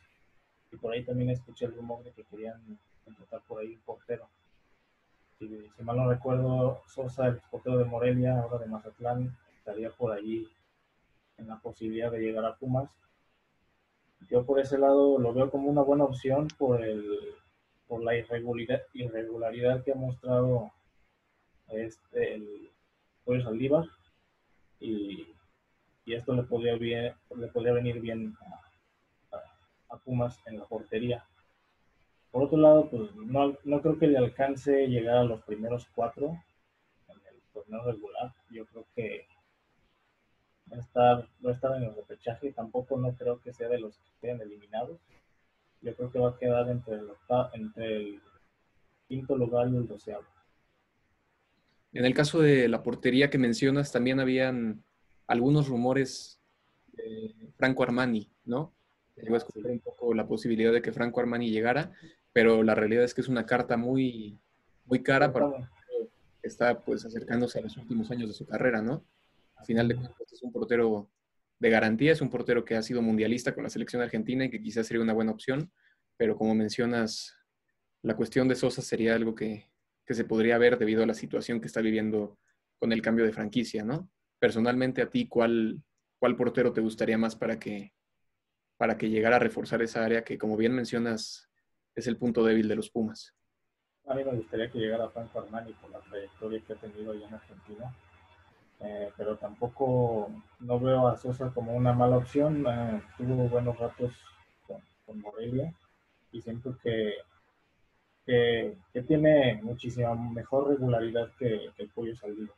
Y 0.71 0.77
por 0.77 0.93
ahí 0.93 1.05
también 1.05 1.31
escuché 1.31 1.65
el 1.65 1.75
rumor 1.75 2.05
de 2.05 2.13
que 2.13 2.23
querían 2.23 2.79
contratar 3.05 3.43
por 3.49 3.61
ahí 3.61 3.75
un 3.75 3.81
portero. 3.81 4.29
Si, 5.37 5.49
si, 5.77 5.83
mal 5.83 5.97
no 5.97 6.09
recuerdo, 6.09 6.81
Sosa, 6.87 7.27
el 7.27 7.41
portero 7.51 7.77
de 7.79 7.87
Morelia, 7.87 8.41
ahora 8.41 8.59
de 8.59 8.67
Mazatlán, 8.71 9.37
estaría 9.59 9.91
por 9.91 10.13
allí 10.13 10.49
en 11.39 11.49
la 11.49 11.59
posibilidad 11.59 12.13
de 12.13 12.21
llegar 12.21 12.45
a 12.45 12.55
Pumas. 12.55 12.89
Yo 14.31 14.47
por 14.47 14.61
ese 14.61 14.79
lado 14.79 15.19
lo 15.19 15.35
veo 15.35 15.51
como 15.51 15.69
una 15.69 15.83
buena 15.83 16.05
opción 16.05 16.47
por 16.57 16.81
el 16.85 17.35
por 17.87 18.03
la 18.03 18.17
irregularidad, 18.17 18.83
irregularidad 18.93 19.83
que 19.85 19.93
ha 19.93 19.97
mostrado 19.97 20.73
este, 21.69 22.35
el 22.35 22.71
Pollo 23.25 23.43
Saldívar 23.43 23.85
y, 24.81 25.35
y, 26.05 26.15
esto 26.15 26.35
le 26.35 26.43
podría, 26.43 26.75
bien, 26.77 27.15
le 27.37 27.47
podría 27.49 27.73
venir 27.73 28.01
bien 28.01 28.37
a, 29.33 29.95
a, 29.95 29.97
Pumas 29.99 30.39
en 30.47 30.59
la 30.59 30.67
portería. 30.67 31.25
Por 32.31 32.43
otro 32.43 32.59
lado, 32.59 32.91
pues 32.91 33.15
no, 33.15 33.57
no 33.65 33.81
creo 33.81 33.99
que 33.99 34.09
le 34.09 34.19
alcance 34.19 34.87
llegar 34.89 35.19
a 35.19 35.25
los 35.25 35.43
primeros 35.45 35.87
cuatro 35.95 36.37
en 37.09 37.17
el 37.29 37.41
torneo 37.53 37.85
regular. 37.85 38.35
Yo 38.51 38.67
creo 38.67 38.85
que 38.95 39.27
va 40.71 40.77
a 40.77 40.81
estar, 40.81 41.29
va 41.45 41.51
a 41.51 41.55
estar 41.55 41.77
en 41.77 41.85
el 41.85 41.95
repechaje. 41.95 42.53
Tampoco 42.53 42.99
no 42.99 43.15
creo 43.15 43.41
que 43.41 43.53
sea 43.53 43.69
de 43.69 43.79
los 43.79 43.97
que 43.97 44.09
estén 44.09 44.41
eliminados. 44.41 45.01
Yo 45.85 45.95
creo 45.95 46.11
que 46.11 46.19
va 46.19 46.31
a 46.31 46.39
quedar 46.39 46.69
entre 46.71 46.95
el, 46.95 47.09
entre 47.53 47.97
el 47.97 48.21
quinto 49.07 49.37
lugar 49.37 49.69
y 49.69 49.77
el 49.77 49.87
doceavo. 49.87 50.25
En 51.93 52.05
el 52.05 52.15
caso 52.15 52.41
de 52.41 52.69
la 52.69 52.83
portería 52.83 53.29
que 53.31 53.39
mencionas, 53.39 53.93
también 53.93 54.19
habían 54.19 54.83
algunos 55.27 55.69
rumores 55.69 56.41
de 56.93 57.53
Franco 57.57 57.83
Armani, 57.83 58.31
¿no? 58.45 58.75
Llegó 59.17 59.35
a 59.35 59.39
escuchar 59.39 59.71
un 59.71 59.79
poco 59.81 60.15
la 60.15 60.27
posibilidad 60.27 60.73
de 60.73 60.83
que 60.83 60.93
Franco 60.93 61.21
Armani 61.21 61.51
llegara, 61.51 61.93
pero 62.33 62.63
la 62.63 62.75
realidad 62.75 63.05
es 63.05 63.15
que 63.15 63.21
es 63.21 63.29
una 63.29 63.47
carta 63.47 63.77
muy, 63.77 64.41
muy 64.87 65.03
cara 65.03 65.33
para 65.33 65.51
que 66.41 66.49
está 66.49 66.81
pues 66.81 67.05
acercándose 67.05 67.59
a 67.59 67.63
los 67.63 67.77
últimos 67.77 68.11
años 68.11 68.29
de 68.29 68.35
su 68.35 68.47
carrera, 68.47 68.83
¿no? 68.83 69.05
Al 69.57 69.67
final 69.67 69.87
de 69.87 69.97
cuentas 69.97 70.33
es 70.33 70.43
un 70.43 70.51
portero 70.51 71.09
de 71.65 71.71
garantía, 71.71 72.13
es 72.13 72.21
un 72.21 72.29
portero 72.29 72.63
que 72.63 72.77
ha 72.77 72.83
sido 72.83 73.01
mundialista 73.01 73.55
con 73.55 73.65
la 73.65 73.71
selección 73.71 74.03
argentina 74.03 74.45
y 74.45 74.51
que 74.51 74.61
quizás 74.61 74.87
sería 74.87 75.03
una 75.03 75.15
buena 75.15 75.33
opción, 75.33 75.73
pero 76.19 76.37
como 76.37 76.55
mencionas, 76.55 77.35
la 78.03 78.17
cuestión 78.17 78.49
de 78.49 78.55
Sosa 78.55 78.83
sería 78.83 79.15
algo 79.15 79.35
que, 79.35 79.71
que 80.05 80.13
se 80.13 80.27
podría 80.27 80.59
ver 80.59 80.77
debido 80.77 81.03
a 81.03 81.07
la 81.07 81.15
situación 81.15 81.63
que 81.63 81.67
está 81.67 81.81
viviendo 81.81 82.39
con 82.79 82.93
el 82.93 83.01
cambio 83.01 83.25
de 83.25 83.33
franquicia, 83.33 83.83
¿no? 83.83 84.11
Personalmente 84.39 85.01
a 85.01 85.09
ti, 85.09 85.27
¿cuál, 85.27 85.83
cuál 86.19 86.37
portero 86.37 86.75
te 86.75 86.83
gustaría 86.83 87.17
más 87.17 87.35
para 87.35 87.59
que, 87.59 87.95
para 88.77 88.99
que 88.99 89.09
llegara 89.09 89.37
a 89.37 89.39
reforzar 89.39 89.81
esa 89.81 90.05
área 90.05 90.23
que, 90.23 90.37
como 90.37 90.59
bien 90.59 90.75
mencionas, 90.75 91.49
es 91.95 92.07
el 92.07 92.19
punto 92.19 92.45
débil 92.45 92.69
de 92.69 92.77
los 92.77 92.91
Pumas? 92.91 93.35
A 94.07 94.15
mí 94.15 94.23
me 94.23 94.35
gustaría 94.35 94.71
que 94.71 94.79
llegara 94.79 95.09
Franco 95.09 95.41
Armani 95.41 95.73
por 95.73 95.91
la 95.91 96.01
trayectoria 96.01 96.61
que 96.61 96.75
ha 96.75 96.77
tenido 96.77 97.13
allá 97.13 97.27
en 97.27 97.35
Argentina, 97.35 97.97
eh, 98.85 99.11
pero 99.17 99.37
tampoco 99.37 100.31
no 100.61 100.79
veo 100.79 101.09
a 101.09 101.17
Sosa 101.17 101.51
como 101.51 101.75
una 101.75 101.93
mala 101.93 102.19
opción. 102.19 102.67
Eh, 102.67 103.03
tuvo 103.17 103.49
buenos 103.49 103.79
ratos 103.79 104.13
con, 104.67 105.21
Morelia 105.21 105.73
y 106.33 106.41
siento 106.41 106.77
que 106.83 107.15
que, 108.25 109.03
tiene 109.07 109.61
muchísima 109.63 110.15
mejor 110.15 110.69
regularidad 110.69 111.31
que, 111.39 111.69
el 111.77 111.89
pollo 111.91 112.17
salido. 112.17 112.55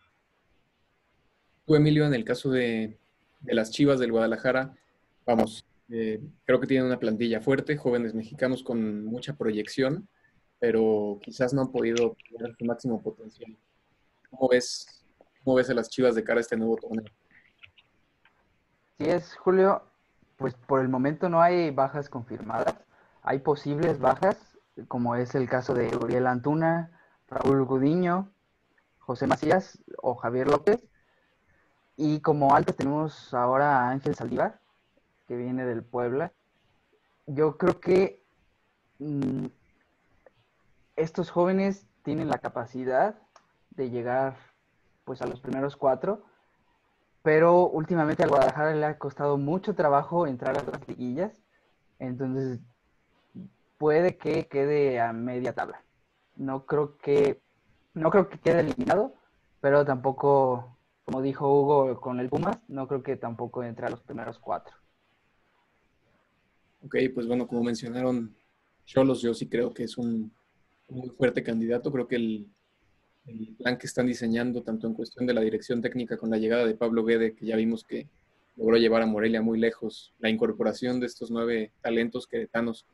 Tú, 1.67 1.75
Emilio, 1.75 2.07
en 2.07 2.15
el 2.15 2.25
caso 2.25 2.51
de, 2.51 2.97
las 3.43 3.71
Chivas 3.71 3.99
del 3.99 4.13
Guadalajara, 4.13 4.75
vamos, 5.25 5.67
eh, 5.91 6.21
creo 6.45 6.61
que 6.61 6.67
tienen 6.67 6.87
una 6.87 6.99
plantilla 6.99 7.41
fuerte, 7.41 7.77
jóvenes 7.77 8.15
mexicanos 8.15 8.63
con 8.63 9.05
mucha 9.05 9.37
proyección, 9.37 10.09
pero 10.59 11.19
quizás 11.23 11.53
no 11.53 11.63
han 11.63 11.73
podido 11.73 12.17
tener 12.31 12.55
su 12.57 12.65
máximo 12.65 13.03
potencial. 13.03 13.57
¿Cómo 14.31 14.49
ves, 14.49 15.05
¿Cómo 15.47 15.59
ves 15.59 15.71
a 15.71 15.75
las 15.75 15.89
Chivas 15.89 16.17
de 16.17 16.25
cara 16.25 16.39
a 16.39 16.41
este 16.41 16.57
nuevo 16.57 16.77
torneo? 16.77 17.05
Sí 18.99 19.05
es, 19.05 19.37
Julio, 19.37 19.81
pues 20.37 20.55
por 20.55 20.81
el 20.81 20.89
momento 20.89 21.29
no 21.29 21.41
hay 21.41 21.71
bajas 21.71 22.09
confirmadas, 22.09 22.75
hay 23.23 23.39
posibles 23.39 24.01
bajas, 24.01 24.59
como 24.89 25.15
es 25.15 25.37
el 25.37 25.49
caso 25.49 25.73
de 25.73 25.95
Uriel 25.95 26.27
Antuna, 26.27 26.91
Raúl 27.29 27.65
Gudiño, 27.65 28.29
José 28.99 29.29
Macías 29.29 29.79
o 30.03 30.17
Javier 30.17 30.49
López. 30.49 30.85
Y 31.97 32.19
como 32.23 32.57
altos 32.57 32.75
tenemos 32.75 33.33
ahora 33.33 33.83
a 33.83 33.91
Ángel 33.91 34.17
Saldívar, 34.17 34.59
que 35.29 35.37
viene 35.37 35.65
del 35.65 35.85
Puebla. 35.85 36.33
Yo 37.29 37.57
creo 37.57 37.79
que 37.79 38.21
mm, 38.99 39.47
estos 40.97 41.31
jóvenes 41.31 41.87
tienen 42.03 42.31
la 42.31 42.39
capacidad 42.39 43.15
de 43.71 43.91
llegar 43.91 44.56
pues 45.07 45.23
a 45.23 45.27
los 45.27 45.41
primeros 45.41 45.77
cuatro, 45.77 46.25
pero 47.23 47.69
últimamente 47.69 48.25
al 48.25 48.29
Guadalajara 48.29 48.75
le 48.75 48.85
ha 48.85 48.99
costado 48.99 49.39
mucho 49.39 49.75
trabajo 49.75 50.27
entrar 50.27 50.59
a 50.59 50.65
las 50.65 50.87
liguillas. 50.89 51.41
Entonces 51.99 52.59
puede 53.79 54.17
que 54.19 54.49
quede 54.49 55.01
a 55.01 55.13
media 55.13 55.55
tabla. 55.55 55.83
No 56.35 56.67
creo 56.67 56.99
que 56.99 57.41
no 57.95 58.11
creo 58.11 58.29
que 58.29 58.39
quede 58.39 58.61
eliminado, 58.61 59.15
pero 59.61 59.85
tampoco, 59.85 60.77
como 61.05 61.23
dijo 61.23 61.49
Hugo 61.49 62.01
con 62.01 62.21
el 62.21 62.29
Pumas, 62.29 62.59
no 62.69 62.87
creo 62.89 63.03
que 63.03 63.17
tampoco 63.17 63.63
entre 63.63 63.87
a 63.87 63.91
los 63.91 64.03
primeros 64.03 64.39
cuatro. 64.39 64.75
Ok, 66.85 66.97
pues 67.15 67.27
bueno, 67.27 67.47
como 67.47 67.63
mencionaron 67.63 68.37
Cholos, 68.85 69.23
yo 69.23 69.33
sí 69.35 69.49
creo 69.49 69.73
que 69.73 69.85
es 69.85 69.97
un 69.97 70.33
muy 70.89 71.09
fuerte 71.11 71.43
candidato. 71.43 71.91
Creo 71.91 72.07
que 72.07 72.17
el, 72.17 72.51
el, 73.27 73.57
plan 73.57 73.79
que 73.79 73.87
están 73.87 74.07
diseñando, 74.07 74.63
tanto 74.63 74.87
en 74.87 74.95
cuestión 74.95 75.27
de 75.27 75.35
la 75.35 75.41
dirección 75.41 75.83
técnica 75.83 76.17
con 76.17 76.31
la 76.31 76.39
llegada 76.39 76.67
de 76.67 76.75
Pablo 76.75 77.05
Guede, 77.05 77.35
que 77.35 77.47
ya 77.47 77.57
vimos 77.57 77.85
que 77.85 78.09
logró 78.57 78.77
llevar 78.77 79.03
a 79.03 79.07
Morelia 79.07 79.43
muy 79.43 79.59
lejos, 79.59 80.15
la 80.19 80.31
incorporación 80.31 81.01
de 81.01 81.07
estos 81.07 81.31
nueve 81.31 81.73
talentos 81.83 82.27
queretanos 82.27 82.87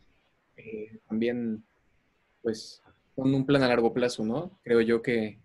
eh, 0.56 0.98
también, 1.08 1.64
pues, 2.42 2.82
con 3.14 3.34
un 3.34 3.46
plan 3.46 3.62
a 3.62 3.68
largo 3.68 3.92
plazo, 3.92 4.24
¿no? 4.24 4.58
Creo 4.62 4.80
yo 4.80 5.02
que 5.02 5.38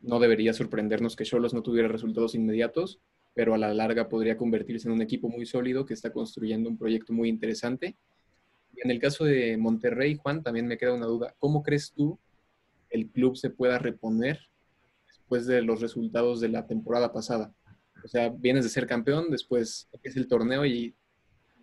no 0.00 0.18
debería 0.18 0.52
sorprendernos 0.52 1.16
que 1.16 1.24
Cholos 1.24 1.54
no 1.54 1.62
tuviera 1.62 1.88
resultados 1.88 2.34
inmediatos, 2.34 3.00
pero 3.34 3.54
a 3.54 3.58
la 3.58 3.72
larga 3.72 4.08
podría 4.08 4.36
convertirse 4.36 4.88
en 4.88 4.94
un 4.94 5.02
equipo 5.02 5.28
muy 5.28 5.46
sólido 5.46 5.86
que 5.86 5.94
está 5.94 6.12
construyendo 6.12 6.68
un 6.68 6.76
proyecto 6.76 7.12
muy 7.12 7.28
interesante. 7.28 7.96
Y 8.74 8.80
en 8.82 8.90
el 8.90 8.98
caso 8.98 9.24
de 9.24 9.56
Monterrey, 9.56 10.16
Juan, 10.16 10.42
también 10.42 10.66
me 10.66 10.76
queda 10.76 10.94
una 10.94 11.06
duda. 11.06 11.34
¿Cómo 11.38 11.62
crees 11.62 11.92
tú 11.92 12.18
el 12.92 13.10
club 13.10 13.36
se 13.36 13.50
pueda 13.50 13.78
reponer 13.78 14.38
después 15.06 15.46
de 15.46 15.62
los 15.62 15.80
resultados 15.80 16.40
de 16.40 16.48
la 16.48 16.66
temporada 16.66 17.12
pasada? 17.12 17.52
O 18.04 18.08
sea, 18.08 18.28
vienes 18.28 18.64
de 18.64 18.70
ser 18.70 18.86
campeón, 18.86 19.30
después 19.30 19.88
es 20.02 20.16
el 20.16 20.28
torneo 20.28 20.64
y 20.66 20.94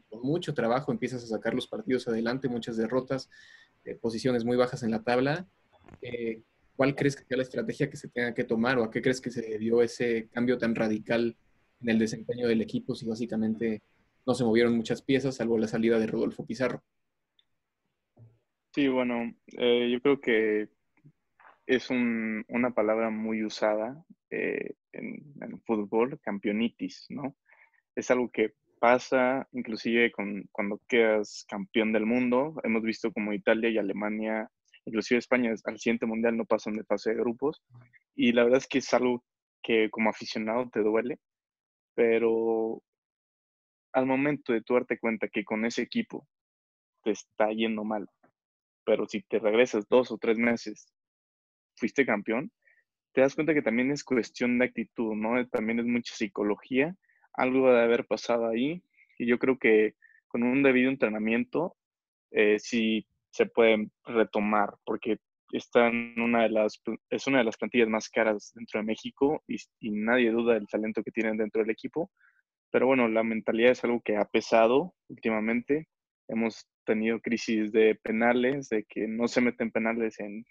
con 0.09 0.21
mucho 0.21 0.53
trabajo 0.53 0.91
empiezas 0.91 1.23
a 1.23 1.27
sacar 1.27 1.53
los 1.53 1.67
partidos 1.67 2.07
adelante, 2.07 2.47
muchas 2.47 2.77
derrotas, 2.77 3.29
eh, 3.85 3.95
posiciones 3.95 4.43
muy 4.43 4.57
bajas 4.57 4.83
en 4.83 4.91
la 4.91 5.03
tabla. 5.03 5.47
Eh, 6.01 6.41
¿Cuál 6.75 6.95
crees 6.95 7.15
que 7.15 7.25
sea 7.25 7.37
la 7.37 7.43
estrategia 7.43 7.89
que 7.89 7.97
se 7.97 8.07
tenga 8.07 8.33
que 8.33 8.45
tomar 8.45 8.79
o 8.79 8.83
a 8.83 8.91
qué 8.91 9.01
crees 9.01 9.21
que 9.21 9.31
se 9.31 9.57
dio 9.57 9.81
ese 9.81 10.29
cambio 10.31 10.57
tan 10.57 10.75
radical 10.75 11.35
en 11.81 11.89
el 11.89 11.99
desempeño 11.99 12.47
del 12.47 12.61
equipo 12.61 12.95
si 12.95 13.05
básicamente 13.05 13.81
no 14.25 14.33
se 14.33 14.43
movieron 14.43 14.75
muchas 14.75 15.01
piezas 15.01 15.35
salvo 15.35 15.57
la 15.57 15.67
salida 15.67 15.99
de 15.99 16.07
Rodolfo 16.07 16.45
Pizarro? 16.45 16.83
Sí, 18.73 18.87
bueno, 18.87 19.33
eh, 19.57 19.89
yo 19.91 19.99
creo 20.01 20.21
que 20.21 20.69
es 21.69 21.91
una 21.91 22.71
palabra 22.71 23.11
muy 23.11 23.43
usada 23.43 24.03
en, 24.31 24.75
en, 25.39 25.61
fútbol, 25.67 26.19
campeonitis, 26.19 27.05
¿no? 27.09 27.35
Es 27.95 28.09
algo 28.09 28.31
que 28.31 28.53
pasa, 28.79 29.47
inclusive 29.51 30.11
con, 30.11 30.49
cuando 30.51 30.81
quedas 30.87 31.45
campeón 31.47 31.93
del 31.93 32.07
mundo. 32.07 32.55
Hemos 32.63 32.81
visto 32.81 33.13
como 33.13 33.33
Italia 33.33 33.69
y 33.69 33.77
Alemania, 33.77 34.49
inclusive 34.85 35.19
España, 35.19 35.53
al 35.63 35.77
siguiente 35.77 36.07
mundial 36.07 36.37
no 36.37 36.45
pasan 36.45 36.73
de 36.73 36.85
fase 36.85 37.11
de 37.11 37.17
grupos. 37.17 37.61
Y 38.15 38.31
la 38.31 38.45
verdad 38.45 38.57
es 38.57 38.67
que 38.67 38.79
es 38.79 38.91
algo 38.95 39.23
que 39.61 39.91
como 39.91 40.09
aficionado 40.09 40.67
te 40.71 40.79
duele, 40.79 41.19
pero 41.93 42.81
al 43.93 44.07
momento 44.07 44.53
de 44.53 44.63
tú 44.63 44.73
cuenta 44.99 45.27
que 45.27 45.43
con 45.43 45.65
ese 45.65 45.83
equipo 45.83 46.27
te 47.03 47.11
está 47.11 47.51
yendo 47.51 47.83
mal, 47.83 48.09
pero 48.83 49.05
si 49.05 49.21
te 49.21 49.37
regresas 49.37 49.87
dos 49.87 50.11
o 50.11 50.17
tres 50.17 50.39
meses, 50.39 50.91
fuiste 51.79 52.05
campeón, 52.05 52.51
te 53.13 53.21
das 53.21 53.35
cuenta 53.35 53.53
que 53.53 53.61
también 53.61 53.91
es 53.91 54.03
cuestión 54.03 54.59
de 54.59 54.65
actitud, 54.65 55.15
¿no? 55.15 55.45
También 55.47 55.79
es 55.79 55.85
mucha 55.85 56.13
psicología, 56.13 56.95
algo 57.33 57.71
de 57.71 57.81
haber 57.81 58.05
pasado 58.05 58.47
ahí, 58.47 58.83
y 59.17 59.25
yo 59.25 59.39
creo 59.39 59.57
que 59.57 59.95
con 60.27 60.43
un 60.43 60.61
debido 60.61 60.89
entrenamiento 60.89 61.75
eh, 62.31 62.59
sí 62.59 63.07
se 63.31 63.45
puede 63.45 63.89
retomar, 64.05 64.75
porque 64.85 65.17
está 65.51 65.87
en 65.87 66.19
una 66.19 66.43
de 66.43 66.49
las, 66.49 66.81
es 67.09 67.27
una 67.27 67.39
de 67.39 67.43
las 67.43 67.57
plantillas 67.57 67.89
más 67.89 68.09
caras 68.09 68.51
dentro 68.55 68.79
de 68.79 68.85
México 68.85 69.43
y, 69.47 69.55
y 69.79 69.91
nadie 69.91 70.31
duda 70.31 70.53
del 70.53 70.67
talento 70.67 71.03
que 71.03 71.11
tienen 71.11 71.37
dentro 71.37 71.61
del 71.61 71.71
equipo. 71.71 72.11
Pero 72.71 72.85
bueno, 72.85 73.07
la 73.07 73.23
mentalidad 73.23 73.71
es 73.71 73.83
algo 73.83 74.01
que 74.01 74.17
ha 74.17 74.25
pesado 74.25 74.93
últimamente. 75.07 75.87
Hemos 76.27 76.67
tenido 76.85 77.19
crisis 77.19 77.71
de 77.71 77.95
penales, 77.95 78.69
de 78.69 78.83
que 78.83 79.07
no 79.07 79.27
se 79.27 79.41
meten 79.41 79.71
penales 79.71 80.19
en 80.19 80.45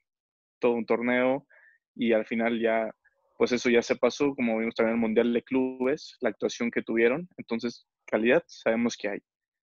todo 0.58 0.72
un 0.72 0.86
torneo 0.86 1.46
y 1.94 2.12
al 2.12 2.26
final 2.26 2.60
ya, 2.60 2.90
pues 3.36 3.52
eso 3.52 3.70
ya 3.70 3.82
se 3.82 3.96
pasó, 3.96 4.34
como 4.34 4.58
vimos 4.58 4.74
también 4.74 4.94
en 4.94 4.98
el 4.98 5.00
Mundial 5.00 5.32
de 5.32 5.42
Clubes, 5.42 6.16
la 6.20 6.30
actuación 6.30 6.70
que 6.70 6.82
tuvieron. 6.82 7.28
Entonces, 7.36 7.86
calidad 8.06 8.42
sabemos 8.46 8.96
que 8.96 9.08
hay. 9.08 9.18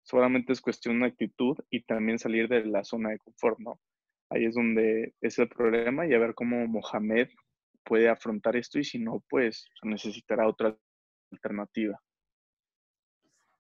Solamente 0.03 0.53
es 0.53 0.61
cuestión 0.61 1.01
de 1.01 1.07
actitud 1.07 1.57
y 1.71 1.83
también 1.83 2.19
salir 2.19 2.49
de 2.49 2.65
la 2.65 2.85
zona 2.85 3.11
de 3.11 3.19
confort, 3.19 3.59
¿no? 3.59 3.81
Ahí 4.31 4.45
es 4.45 4.55
donde 4.55 5.15
es 5.21 5.39
el 5.39 5.49
problema 5.49 6.07
y 6.07 6.15
a 6.15 6.19
ver 6.19 6.35
cómo 6.35 6.67
Mohamed 6.67 7.29
puede 7.85 8.09
afrontar 8.09 8.57
esto 8.57 8.79
y 8.79 8.85
si 8.85 8.99
no, 8.99 9.25
pues 9.29 9.67
necesitará 9.83 10.47
otra 10.47 10.77
alternativa. 11.33 12.01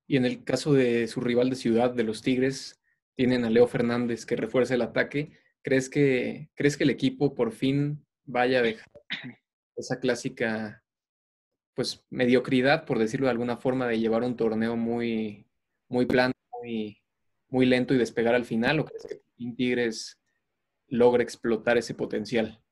Y 0.06 0.16
en 0.16 0.24
el 0.24 0.44
caso 0.44 0.72
de 0.72 1.06
su 1.06 1.20
rival 1.20 1.50
de 1.50 1.56
ciudad, 1.56 1.92
de 1.92 2.04
los 2.04 2.22
Tigres, 2.22 2.80
tienen 3.14 3.44
a 3.44 3.50
Leo 3.50 3.66
Fernández 3.66 4.26
que 4.26 4.36
refuerza 4.36 4.74
el 4.74 4.82
ataque. 4.82 5.38
¿Crees 5.62 5.90
que, 5.90 6.48
¿Crees 6.54 6.76
que 6.76 6.84
el 6.84 6.90
equipo 6.90 7.34
por 7.34 7.52
fin 7.52 8.04
vaya 8.24 8.60
a 8.60 8.62
dejar 8.62 8.88
esa 9.76 10.00
clásica 10.00 10.82
pues 11.74 12.04
mediocridad, 12.10 12.84
por 12.84 12.98
decirlo 12.98 13.26
de 13.26 13.32
alguna 13.32 13.56
forma, 13.56 13.86
de 13.86 13.98
llevar 13.98 14.22
un 14.22 14.36
torneo 14.36 14.76
muy, 14.76 15.46
muy 15.88 16.06
plano, 16.06 16.34
muy, 16.60 17.00
muy 17.48 17.66
lento 17.66 17.94
y 17.94 17.98
despegar 17.98 18.34
al 18.34 18.44
final? 18.44 18.80
¿O 18.80 18.84
crees 18.84 19.06
que 19.06 19.22
Tigres 19.56 20.20
logra 20.88 21.22
explotar 21.22 21.78
ese 21.78 21.94
potencial? 21.94 22.62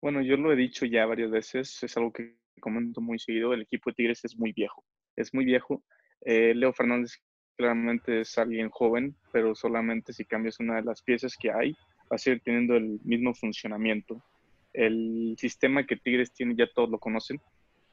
Bueno, 0.00 0.22
yo 0.22 0.36
lo 0.36 0.52
he 0.52 0.56
dicho 0.56 0.86
ya 0.86 1.06
varias 1.06 1.30
veces, 1.30 1.82
es 1.82 1.96
algo 1.96 2.12
que 2.12 2.38
comento 2.60 3.00
muy 3.00 3.18
seguido, 3.18 3.52
el 3.52 3.62
equipo 3.62 3.90
de 3.90 3.94
Tigres 3.94 4.24
es 4.24 4.36
muy 4.36 4.52
viejo, 4.52 4.84
es 5.16 5.34
muy 5.34 5.44
viejo. 5.44 5.84
Eh, 6.22 6.54
Leo 6.54 6.72
Fernández 6.72 7.20
claramente 7.58 8.20
es 8.20 8.38
alguien 8.38 8.70
joven, 8.70 9.16
pero 9.32 9.54
solamente 9.56 10.12
si 10.12 10.24
cambias 10.24 10.60
una 10.60 10.76
de 10.76 10.82
las 10.82 11.02
piezas 11.02 11.36
que 11.36 11.50
hay, 11.50 11.72
va 12.10 12.14
a 12.14 12.18
seguir 12.18 12.40
teniendo 12.42 12.76
el 12.76 13.00
mismo 13.02 13.34
funcionamiento. 13.34 14.22
El 14.72 15.34
sistema 15.36 15.84
que 15.84 15.96
Tigres 15.96 16.32
tiene 16.32 16.54
ya 16.56 16.70
todos 16.72 16.88
lo 16.88 17.00
conocen, 17.00 17.40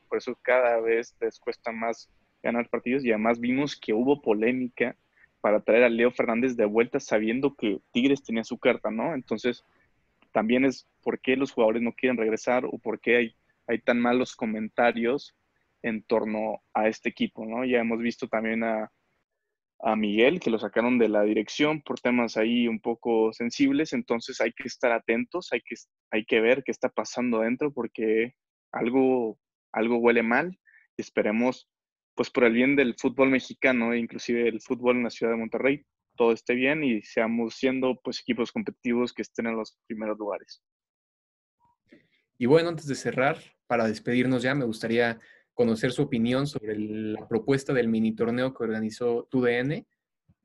por 0.07 0.19
eso 0.19 0.37
cada 0.43 0.79
vez 0.79 1.15
les 1.19 1.39
cuesta 1.39 1.71
más 1.71 2.09
ganar 2.43 2.69
partidos 2.69 3.03
y 3.03 3.09
además 3.09 3.39
vimos 3.39 3.75
que 3.75 3.91
hubo 3.91 4.21
polémica 4.21 4.95
para 5.41 5.61
traer 5.61 5.83
a 5.83 5.89
Leo 5.89 6.11
Fernández 6.11 6.55
de 6.55 6.65
vuelta 6.65 6.99
sabiendo 6.99 7.55
que 7.55 7.79
Tigres 7.91 8.23
tenía 8.23 8.43
su 8.43 8.59
carta, 8.59 8.91
¿no? 8.91 9.15
Entonces, 9.15 9.65
también 10.31 10.63
es 10.63 10.87
por 11.01 11.19
qué 11.19 11.35
los 11.35 11.51
jugadores 11.51 11.81
no 11.81 11.93
quieren 11.93 12.17
regresar 12.17 12.65
o 12.65 12.77
por 12.77 12.99
qué 12.99 13.33
hay, 13.67 13.79
tan 13.79 13.99
malos 13.99 14.35
comentarios 14.35 15.35
en 15.81 16.03
torno 16.03 16.61
a 16.73 16.87
este 16.87 17.09
equipo, 17.09 17.45
¿no? 17.45 17.65
Ya 17.65 17.79
hemos 17.79 17.99
visto 17.99 18.27
también 18.27 18.63
a, 18.63 18.91
a 19.79 19.95
Miguel, 19.95 20.39
que 20.39 20.49
lo 20.49 20.57
sacaron 20.57 20.97
de 20.97 21.09
la 21.09 21.23
dirección 21.23 21.81
por 21.81 21.99
temas 21.99 22.37
ahí 22.37 22.67
un 22.67 22.79
poco 22.79 23.33
sensibles, 23.33 23.93
entonces 23.93 24.41
hay 24.41 24.51
que 24.53 24.67
estar 24.67 24.91
atentos, 24.91 25.49
hay 25.51 25.61
que, 25.61 25.75
hay 26.11 26.25
que 26.25 26.39
ver 26.41 26.63
qué 26.63 26.71
está 26.71 26.89
pasando 26.89 27.41
dentro 27.41 27.73
porque 27.73 28.35
algo, 28.71 29.37
algo 29.71 29.97
huele 29.97 30.23
mal 30.23 30.57
y 30.97 31.01
esperemos 31.01 31.69
pues 32.15 32.29
por 32.29 32.45
el 32.45 32.53
bien 32.53 32.75
del 32.75 32.95
fútbol 32.95 33.29
mexicano 33.29 33.93
e 33.93 33.99
inclusive 33.99 34.47
el 34.47 34.61
fútbol 34.61 34.97
en 34.97 35.03
la 35.03 35.09
ciudad 35.09 35.33
de 35.33 35.39
Monterrey, 35.39 35.85
todo 36.15 36.31
esté 36.31 36.55
bien 36.55 36.83
y 36.83 37.01
seamos 37.01 37.55
siendo 37.55 37.99
pues 38.01 38.21
equipos 38.21 38.51
competitivos 38.51 39.13
que 39.13 39.21
estén 39.21 39.47
en 39.47 39.57
los 39.57 39.77
primeros 39.85 40.17
lugares. 40.17 40.63
Y 42.37 42.45
bueno, 42.45 42.69
antes 42.69 42.87
de 42.87 42.95
cerrar, 42.95 43.37
para 43.67 43.87
despedirnos 43.87 44.43
ya, 44.43 44.55
me 44.55 44.65
gustaría 44.65 45.19
conocer 45.55 45.93
su 45.93 46.03
opinión 46.03 46.45
sobre 46.45 46.77
la 46.77 47.27
propuesta 47.27 47.73
del 47.73 47.87
mini 47.87 48.13
torneo 48.13 48.53
que 48.53 48.63
organizó 48.63 49.27
TUDN. 49.31 49.87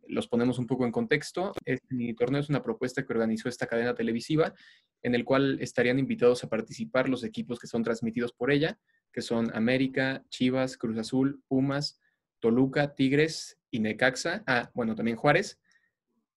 Los 0.07 0.29
ponemos 0.29 0.59
un 0.59 0.67
poco 0.67 0.87
en 0.87 0.93
contexto. 0.93 1.53
Este 1.65 1.95
mini 1.95 2.15
torneo 2.15 2.41
es 2.41 2.49
una 2.49 2.63
propuesta 2.63 3.05
que 3.05 3.13
organizó 3.13 3.49
esta 3.49 3.67
cadena 3.67 3.95
televisiva 3.95 4.55
en 5.03 5.15
el 5.15 5.25
cual 5.25 5.59
estarían 5.61 5.99
invitados 5.99 6.43
a 6.45 6.49
participar 6.49 7.09
los 7.09 7.25
equipos 7.25 7.59
que 7.59 7.67
son 7.67 7.83
transmitidos 7.83 8.33
por 8.33 8.53
ella, 8.53 8.79
que 9.13 9.21
son 9.21 9.55
América, 9.55 10.25
Chivas, 10.31 10.77
Cruz 10.77 10.97
Azul, 10.97 11.43
Pumas, 11.49 12.01
Toluca, 12.39 12.95
Tigres 12.95 13.59
y 13.71 13.81
Necaxa. 13.81 14.45
Ah, 14.47 14.71
bueno, 14.75 14.95
también 14.95 15.17
Juárez. 15.17 15.59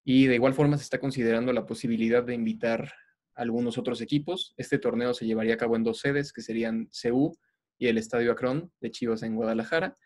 Y 0.04 0.26
de 0.26 0.36
igual 0.36 0.56
forma 0.56 0.78
se 0.78 0.84
está 0.84 1.00
considerando 1.00 1.54
la 1.54 1.68
posibilidad 1.68 2.24
de 2.24 2.34
invitar 2.34 2.92
algunos 3.36 3.78
otros 3.78 4.02
equipos. 4.02 4.56
Este 4.58 4.80
torneo 4.80 5.14
se 5.14 5.28
llevaría 5.28 5.54
a 5.54 5.58
cabo 5.58 5.76
en 5.76 5.84
dos 5.84 6.00
sedes, 6.00 6.34
que 6.34 6.42
serían 6.42 6.90
CEU 6.92 7.38
y 7.84 7.88
el 7.88 7.98
Estadio 7.98 8.32
Acron 8.32 8.72
de 8.82 8.92
Chivas 8.92 9.24
en 9.24 9.36
Guadalajara. 9.36 9.98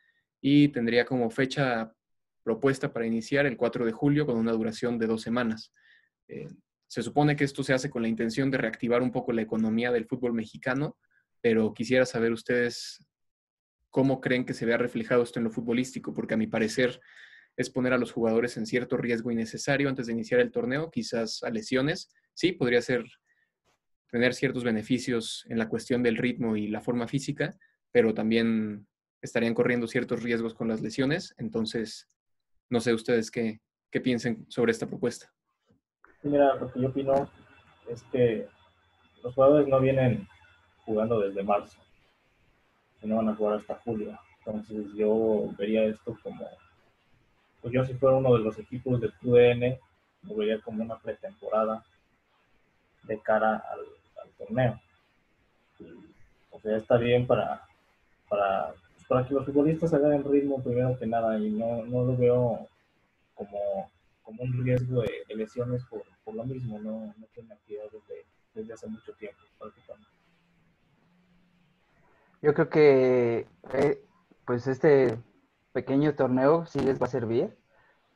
Y 0.41 0.69
tendría 0.69 1.05
como 1.05 1.29
fecha 1.29 1.93
propuesta 2.43 2.93
para 2.93 3.05
iniciar 3.05 3.45
el 3.45 3.57
4 3.57 3.85
de 3.85 3.91
julio 3.91 4.25
con 4.25 4.37
una 4.37 4.51
duración 4.51 4.97
de 4.97 5.07
dos 5.07 5.21
semanas. 5.21 5.73
Eh, 6.27 6.47
se 6.87 7.03
supone 7.03 7.35
que 7.35 7.43
esto 7.43 7.63
se 7.63 7.73
hace 7.73 7.89
con 7.89 8.01
la 8.01 8.07
intención 8.07 8.49
de 8.49 8.57
reactivar 8.57 9.01
un 9.01 9.11
poco 9.11 9.33
la 9.33 9.41
economía 9.41 9.91
del 9.91 10.05
fútbol 10.05 10.33
mexicano 10.33 10.97
pero 11.41 11.73
quisiera 11.73 12.05
saber 12.05 12.31
ustedes 12.31 13.05
cómo 13.89 14.21
creen 14.21 14.45
que 14.45 14.53
se 14.53 14.65
vea 14.65 14.77
reflejado 14.77 15.23
esto 15.23 15.39
en 15.39 15.45
lo 15.45 15.51
futbolístico, 15.51 16.13
porque 16.13 16.33
a 16.33 16.37
mi 16.37 16.47
parecer 16.47 16.99
es 17.55 17.69
poner 17.69 17.93
a 17.93 17.97
los 17.97 18.11
jugadores 18.11 18.57
en 18.57 18.65
cierto 18.65 18.97
riesgo 18.97 19.31
innecesario 19.31 19.89
antes 19.89 20.07
de 20.07 20.13
iniciar 20.13 20.39
el 20.39 20.51
torneo, 20.51 20.91
quizás 20.91 21.43
a 21.43 21.49
lesiones. 21.49 22.13
Sí, 22.33 22.51
podría 22.51 22.81
ser 22.81 23.05
tener 24.11 24.33
ciertos 24.33 24.63
beneficios 24.63 25.45
en 25.49 25.57
la 25.57 25.67
cuestión 25.67 26.03
del 26.03 26.17
ritmo 26.17 26.55
y 26.55 26.67
la 26.67 26.81
forma 26.81 27.07
física, 27.07 27.57
pero 27.91 28.13
también 28.13 28.87
estarían 29.21 29.53
corriendo 29.53 29.87
ciertos 29.87 30.23
riesgos 30.23 30.53
con 30.53 30.67
las 30.67 30.81
lesiones. 30.81 31.33
Entonces, 31.37 32.07
no 32.69 32.79
sé 32.79 32.93
ustedes 32.93 33.31
qué, 33.31 33.59
qué 33.91 34.01
piensen 34.01 34.45
sobre 34.49 34.71
esta 34.71 34.87
propuesta. 34.87 35.31
Mira, 36.23 36.55
lo 36.55 36.71
que 36.71 36.81
yo 36.81 36.89
opino 36.89 37.29
es 37.89 38.03
que 38.11 38.47
los 39.23 39.33
jugadores 39.33 39.67
no 39.67 39.79
vienen 39.79 40.27
jugando 40.85 41.19
desde 41.19 41.43
marzo. 41.43 41.79
Y 43.01 43.07
no 43.07 43.17
van 43.17 43.29
a 43.29 43.35
jugar 43.35 43.59
hasta 43.59 43.75
julio. 43.75 44.17
Entonces 44.39 44.85
yo 44.95 45.53
vería 45.57 45.83
esto 45.83 46.17
como, 46.23 46.47
pues 47.61 47.73
yo 47.73 47.83
si 47.83 47.93
fuera 47.95 48.15
uno 48.15 48.33
de 48.33 48.39
los 48.39 48.57
equipos 48.57 49.01
de 49.01 49.09
QDN, 49.09 49.77
lo 50.23 50.35
vería 50.35 50.61
como 50.61 50.81
una 50.83 50.97
pretemporada 50.97 51.83
de 53.03 53.19
cara 53.19 53.63
al, 53.71 54.31
torneo. 54.37 54.79
o 56.51 56.59
sea, 56.59 56.77
está 56.77 56.97
bien 56.97 57.25
para, 57.25 57.66
para, 58.27 58.73
pues, 58.93 59.05
para 59.07 59.27
que 59.27 59.33
los 59.33 59.45
futbolistas 59.45 59.93
hagan 59.93 60.23
ritmo 60.23 60.61
primero 60.61 60.97
que 60.97 61.07
nada 61.07 61.37
y 61.37 61.49
no, 61.49 61.83
no 61.85 62.03
lo 62.03 62.17
veo 62.17 62.67
como, 63.35 63.91
como 64.23 64.43
un 64.43 64.63
riesgo 64.63 65.01
de, 65.01 65.35
lesiones 65.35 65.83
por, 65.85 66.03
por, 66.23 66.35
lo 66.35 66.43
mismo, 66.43 66.79
no, 66.79 67.13
no 67.17 67.25
tiene 67.33 67.53
actividad 67.53 67.85
desde, 67.91 68.25
desde 68.53 68.73
hace 68.73 68.87
mucho 68.87 69.13
tiempo 69.13 69.39
prácticamente. 69.59 70.09
Yo 72.41 72.53
creo 72.53 72.69
que 72.69 73.47
eh, 73.73 74.03
pues 74.45 74.67
este 74.67 75.17
pequeño 75.73 76.15
torneo 76.15 76.65
sí 76.65 76.79
les 76.79 77.01
va 77.01 77.05
a 77.05 77.09
servir. 77.09 77.55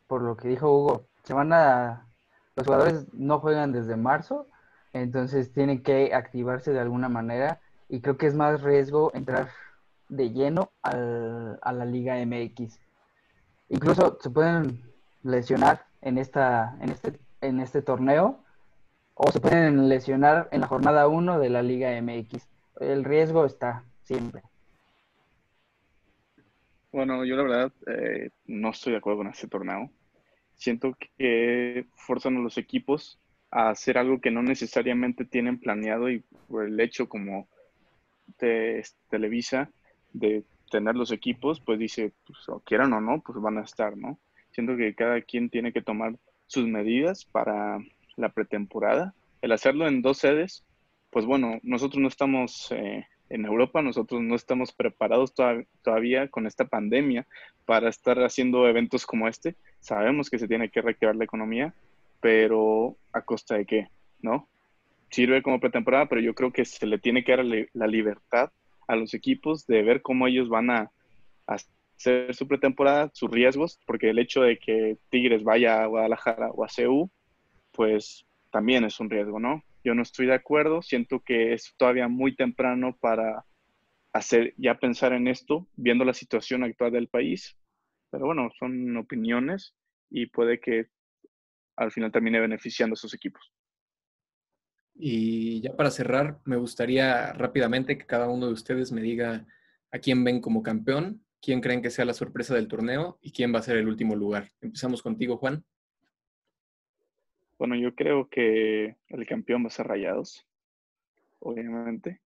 Por 0.07 0.21
lo 0.21 0.35
que 0.35 0.47
dijo 0.47 0.71
Hugo, 0.71 1.05
se 1.23 1.33
van 1.33 1.53
a 1.53 2.07
los 2.55 2.65
jugadores 2.65 3.13
no 3.13 3.39
juegan 3.39 3.71
desde 3.71 3.95
marzo, 3.95 4.47
entonces 4.93 5.53
tienen 5.53 5.83
que 5.83 6.13
activarse 6.13 6.71
de 6.71 6.79
alguna 6.79 7.09
manera 7.09 7.61
y 7.87 8.01
creo 8.01 8.17
que 8.17 8.27
es 8.27 8.35
más 8.35 8.61
riesgo 8.61 9.11
entrar 9.13 9.49
de 10.11 10.29
lleno 10.29 10.71
al, 10.83 11.57
a 11.61 11.71
la 11.71 11.85
Liga 11.85 12.23
MX. 12.23 12.79
Incluso 13.69 14.17
se 14.21 14.29
pueden 14.29 14.83
lesionar 15.23 15.85
en 16.01 16.17
esta 16.17 16.77
en 16.81 16.89
este 16.89 17.19
en 17.39 17.59
este 17.59 17.81
torneo 17.81 18.43
o 19.15 19.31
se 19.31 19.39
pueden 19.39 19.87
lesionar 19.87 20.49
en 20.51 20.61
la 20.61 20.67
jornada 20.67 21.07
1 21.07 21.39
de 21.39 21.49
la 21.49 21.63
Liga 21.63 21.89
MX. 22.01 22.47
El 22.79 23.05
riesgo 23.05 23.45
está 23.45 23.83
siempre. 24.03 24.41
Bueno, 26.91 27.23
yo 27.23 27.37
la 27.37 27.43
verdad 27.43 27.71
eh, 27.87 28.31
no 28.47 28.71
estoy 28.71 28.91
de 28.91 28.97
acuerdo 28.97 29.19
con 29.19 29.27
este 29.27 29.47
torneo. 29.47 29.89
Siento 30.55 30.97
que 31.17 31.85
forzan 31.95 32.35
a 32.35 32.41
los 32.41 32.57
equipos 32.57 33.17
a 33.49 33.69
hacer 33.69 33.97
algo 33.97 34.19
que 34.19 34.31
no 34.31 34.43
necesariamente 34.43 35.23
tienen 35.23 35.57
planeado 35.57 36.09
y 36.09 36.19
por 36.49 36.65
el 36.65 36.77
hecho 36.79 37.07
como 37.07 37.47
de 38.39 38.85
Televisa 39.09 39.69
de 40.13 40.43
tener 40.71 40.95
los 40.95 41.11
equipos, 41.11 41.59
pues 41.59 41.77
dice, 41.77 42.13
pues 42.25 42.47
o 42.49 42.59
quieran 42.61 42.93
o 42.93 43.01
no, 43.01 43.21
pues 43.21 43.39
van 43.39 43.57
a 43.57 43.63
estar, 43.63 43.95
¿no? 43.97 44.17
Siento 44.51 44.75
que 44.75 44.95
cada 44.95 45.21
quien 45.21 45.49
tiene 45.49 45.71
que 45.71 45.81
tomar 45.81 46.15
sus 46.47 46.65
medidas 46.65 47.25
para 47.25 47.79
la 48.15 48.29
pretemporada. 48.29 49.13
El 49.41 49.51
hacerlo 49.51 49.87
en 49.87 50.01
dos 50.01 50.17
sedes, 50.17 50.63
pues 51.09 51.25
bueno, 51.25 51.59
nosotros 51.63 52.01
no 52.01 52.07
estamos 52.07 52.71
eh, 52.71 53.05
en 53.29 53.45
Europa, 53.45 53.81
nosotros 53.81 54.21
no 54.21 54.35
estamos 54.35 54.71
preparados 54.71 55.33
todavía 55.81 56.27
con 56.29 56.47
esta 56.47 56.65
pandemia 56.65 57.27
para 57.65 57.89
estar 57.89 58.19
haciendo 58.23 58.67
eventos 58.67 59.05
como 59.05 59.27
este. 59.27 59.55
Sabemos 59.79 60.29
que 60.29 60.39
se 60.39 60.47
tiene 60.47 60.69
que 60.69 60.81
reactivar 60.81 61.15
la 61.15 61.23
economía, 61.23 61.73
pero 62.19 62.97
¿a 63.13 63.21
costa 63.21 63.55
de 63.55 63.65
qué? 63.65 63.87
¿No? 64.21 64.47
Sirve 65.09 65.41
como 65.41 65.59
pretemporada, 65.59 66.07
pero 66.07 66.21
yo 66.21 66.33
creo 66.33 66.51
que 66.51 66.65
se 66.65 66.85
le 66.85 66.97
tiene 66.97 67.23
que 67.23 67.35
dar 67.35 67.45
la 67.73 67.87
libertad 67.87 68.51
a 68.91 68.97
los 68.97 69.13
equipos 69.13 69.65
de 69.67 69.83
ver 69.83 70.01
cómo 70.01 70.27
ellos 70.27 70.49
van 70.49 70.69
a, 70.69 70.91
hacer 71.47 72.35
su 72.35 72.47
pretemporada, 72.47 73.09
sus 73.13 73.31
riesgos, 73.31 73.79
porque 73.85 74.09
el 74.09 74.19
hecho 74.19 74.41
de 74.41 74.57
que 74.57 74.97
Tigres 75.09 75.43
vaya 75.43 75.81
a 75.81 75.85
Guadalajara 75.85 76.49
o 76.51 76.63
a 76.63 76.69
CEU, 76.69 77.09
pues 77.71 78.25
también 78.51 78.83
es 78.83 78.99
un 78.99 79.09
riesgo, 79.09 79.39
¿no? 79.39 79.63
Yo 79.83 79.95
no 79.95 80.01
estoy 80.01 80.25
de 80.25 80.33
acuerdo, 80.33 80.81
siento 80.81 81.21
que 81.21 81.53
es 81.53 81.73
todavía 81.77 82.07
muy 82.07 82.35
temprano 82.35 82.97
para 82.99 83.45
hacer, 84.11 84.53
ya 84.57 84.77
pensar 84.77 85.13
en 85.13 85.27
esto, 85.27 85.67
viendo 85.75 86.03
la 86.03 86.13
situación 86.13 86.63
actual 86.63 86.91
del 86.91 87.07
país, 87.07 87.55
pero 88.09 88.25
bueno, 88.25 88.49
son 88.59 88.97
opiniones 88.97 89.73
y 90.09 90.25
puede 90.25 90.59
que 90.59 90.87
al 91.77 91.91
final 91.91 92.11
termine 92.11 92.41
beneficiando 92.41 92.93
a 92.93 92.97
sus 92.97 93.13
equipos. 93.13 93.53
Y 95.03 95.61
ya 95.61 95.75
para 95.75 95.89
cerrar, 95.89 96.39
me 96.45 96.57
gustaría 96.57 97.33
rápidamente 97.33 97.97
que 97.97 98.05
cada 98.05 98.29
uno 98.29 98.45
de 98.45 98.53
ustedes 98.53 98.91
me 98.91 99.01
diga 99.01 99.47
a 99.89 99.97
quién 99.97 100.23
ven 100.23 100.39
como 100.39 100.61
campeón, 100.61 101.25
quién 101.41 101.59
creen 101.59 101.81
que 101.81 101.89
sea 101.89 102.05
la 102.05 102.13
sorpresa 102.13 102.53
del 102.53 102.67
torneo 102.67 103.17
y 103.19 103.31
quién 103.31 103.51
va 103.51 103.57
a 103.57 103.63
ser 103.63 103.77
el 103.77 103.87
último 103.87 104.15
lugar. 104.15 104.51
Empezamos 104.61 105.01
contigo, 105.01 105.37
Juan. 105.37 105.65
Bueno, 107.57 107.75
yo 107.75 107.95
creo 107.95 108.29
que 108.29 108.95
el 109.07 109.25
campeón 109.25 109.63
va 109.63 109.69
a 109.69 109.71
ser 109.71 109.87
Rayados, 109.87 110.45
obviamente. 111.39 112.21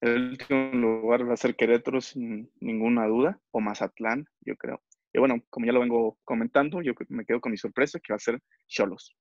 El 0.00 0.30
último 0.30 0.72
lugar 0.72 1.28
va 1.28 1.34
a 1.34 1.36
ser 1.36 1.54
Querétaro 1.54 2.00
sin 2.00 2.50
ninguna 2.58 3.06
duda, 3.06 3.40
o 3.52 3.60
Mazatlán, 3.60 4.26
yo 4.40 4.56
creo. 4.56 4.82
Y 5.12 5.20
bueno, 5.20 5.40
como 5.48 5.66
ya 5.66 5.72
lo 5.72 5.78
vengo 5.78 6.18
comentando, 6.24 6.82
yo 6.82 6.94
me 7.08 7.24
quedo 7.24 7.40
con 7.40 7.52
mi 7.52 7.56
sorpresa, 7.56 8.00
que 8.00 8.12
va 8.12 8.16
a 8.16 8.18
ser 8.18 8.42
Cholos. 8.66 9.16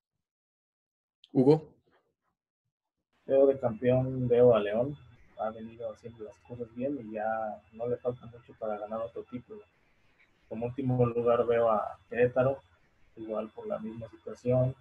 Hugo. 1.31 1.78
Veo 3.29 3.45
de 3.45 3.59
campeón, 3.59 4.27
veo 4.27 4.55
a 4.55 4.59
León. 4.59 4.97
Ha 5.37 5.51
venido 5.51 5.91
haciendo 5.91 6.23
las 6.23 6.35
cosas 6.47 6.67
bien 6.75 6.97
y 6.99 7.13
ya 7.13 7.61
no 7.73 7.87
le 7.87 7.95
falta 7.97 8.25
mucho 8.25 8.53
para 8.57 8.79
ganar 8.79 9.01
otro 9.01 9.23
título. 9.29 9.61
Como 10.49 10.65
último 10.65 11.05
lugar 11.05 11.45
veo 11.45 11.69
a 11.69 11.99
Querétaro, 12.09 12.57
igual 13.15 13.49
por 13.49 13.67
la 13.67 13.77
misma 13.77 14.09
situación. 14.09 14.73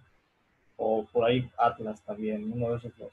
O 0.77 1.05
por 1.05 1.25
ahí 1.25 1.47
Atlas 1.57 2.01
también, 2.03 2.51
uno 2.51 2.71
de 2.71 2.77
esos 2.77 2.97
dos. 2.97 3.11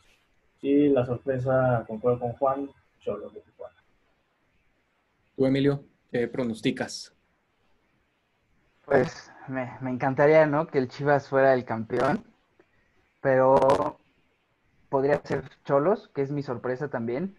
Y 0.62 0.88
la 0.88 1.04
sorpresa, 1.04 1.84
concuerdo 1.86 2.20
con 2.20 2.32
Juan, 2.32 2.70
Cholos 3.00 3.34
de 3.34 3.40
Tijuana. 3.40 3.76
¿Tú, 5.36 5.44
Emilio, 5.44 5.84
qué 6.10 6.28
pronosticas? 6.28 7.14
Pues 8.86 9.30
me, 9.48 9.68
encantaría, 9.90 10.46
¿no? 10.46 10.66
Que 10.66 10.78
el 10.78 10.88
Chivas 10.88 11.28
fuera 11.28 11.52
el 11.52 11.66
campeón, 11.66 12.24
pero 13.20 13.98
podría 14.96 15.20
ser 15.24 15.44
Cholos, 15.66 16.08
que 16.14 16.22
es 16.22 16.30
mi 16.30 16.42
sorpresa 16.42 16.88
también. 16.88 17.36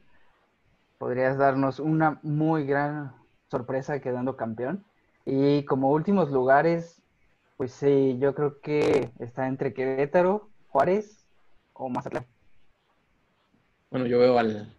Podrías 0.99 1.39
darnos 1.39 1.79
una 1.79 2.19
muy 2.21 2.67
gran 2.67 3.15
sorpresa 3.49 3.99
quedando 3.99 4.37
campeón. 4.37 4.85
Y 5.25 5.65
como 5.65 5.91
últimos 5.91 6.29
lugares, 6.29 7.01
pues 7.57 7.71
sí, 7.71 8.15
yo 8.19 8.35
creo 8.35 8.61
que 8.61 9.09
está 9.17 9.47
entre 9.47 9.73
Querétaro, 9.73 10.51
Juárez 10.67 11.25
o 11.73 11.89
Mazatlán. 11.89 12.27
Bueno, 13.89 14.05
yo 14.05 14.19
veo 14.19 14.37
al, 14.37 14.71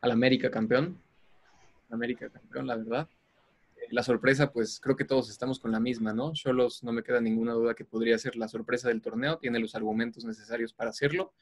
al 0.00 0.10
América 0.10 0.50
campeón. 0.50 0.98
América 1.90 2.30
campeón, 2.30 2.66
la 2.66 2.76
verdad 2.76 3.06
la 3.90 4.02
sorpresa, 4.02 4.50
pues 4.50 4.80
creo 4.80 4.96
que 4.96 5.04
todos 5.04 5.28
estamos 5.28 5.58
con 5.58 5.70
la 5.70 5.78
misma, 5.78 6.14
¿no? 6.14 6.32
Cholos, 6.32 6.82
no 6.82 6.90
me 6.90 7.02
queda 7.02 7.20
ninguna 7.20 7.52
duda 7.52 7.74
que 7.74 7.84
podría 7.84 8.16
ser 8.16 8.34
la 8.34 8.48
sorpresa 8.48 8.88
del 8.88 9.02
torneo, 9.02 9.36
tiene 9.36 9.58
los 9.58 9.74
argumentos 9.74 10.24
necesarios 10.24 10.72
para 10.72 10.88
hacerlo. 10.88 11.34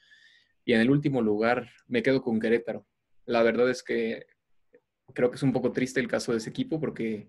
Y 0.64 0.72
en 0.75 0.81
el 0.81 0.90
último 0.90 1.22
lugar 1.22 1.70
me 1.87 2.03
quedo 2.03 2.22
con 2.22 2.40
Querétaro. 2.40 2.87
La 3.25 3.42
verdad 3.42 3.68
es 3.70 3.83
que 3.83 4.27
creo 5.14 5.31
que 5.31 5.37
es 5.37 5.42
un 5.42 5.53
poco 5.53 5.72
triste 5.72 6.01
el 6.01 6.09
caso 6.09 6.33
de 6.33 6.38
ese 6.38 6.51
equipo 6.51 6.81
porque 6.81 7.29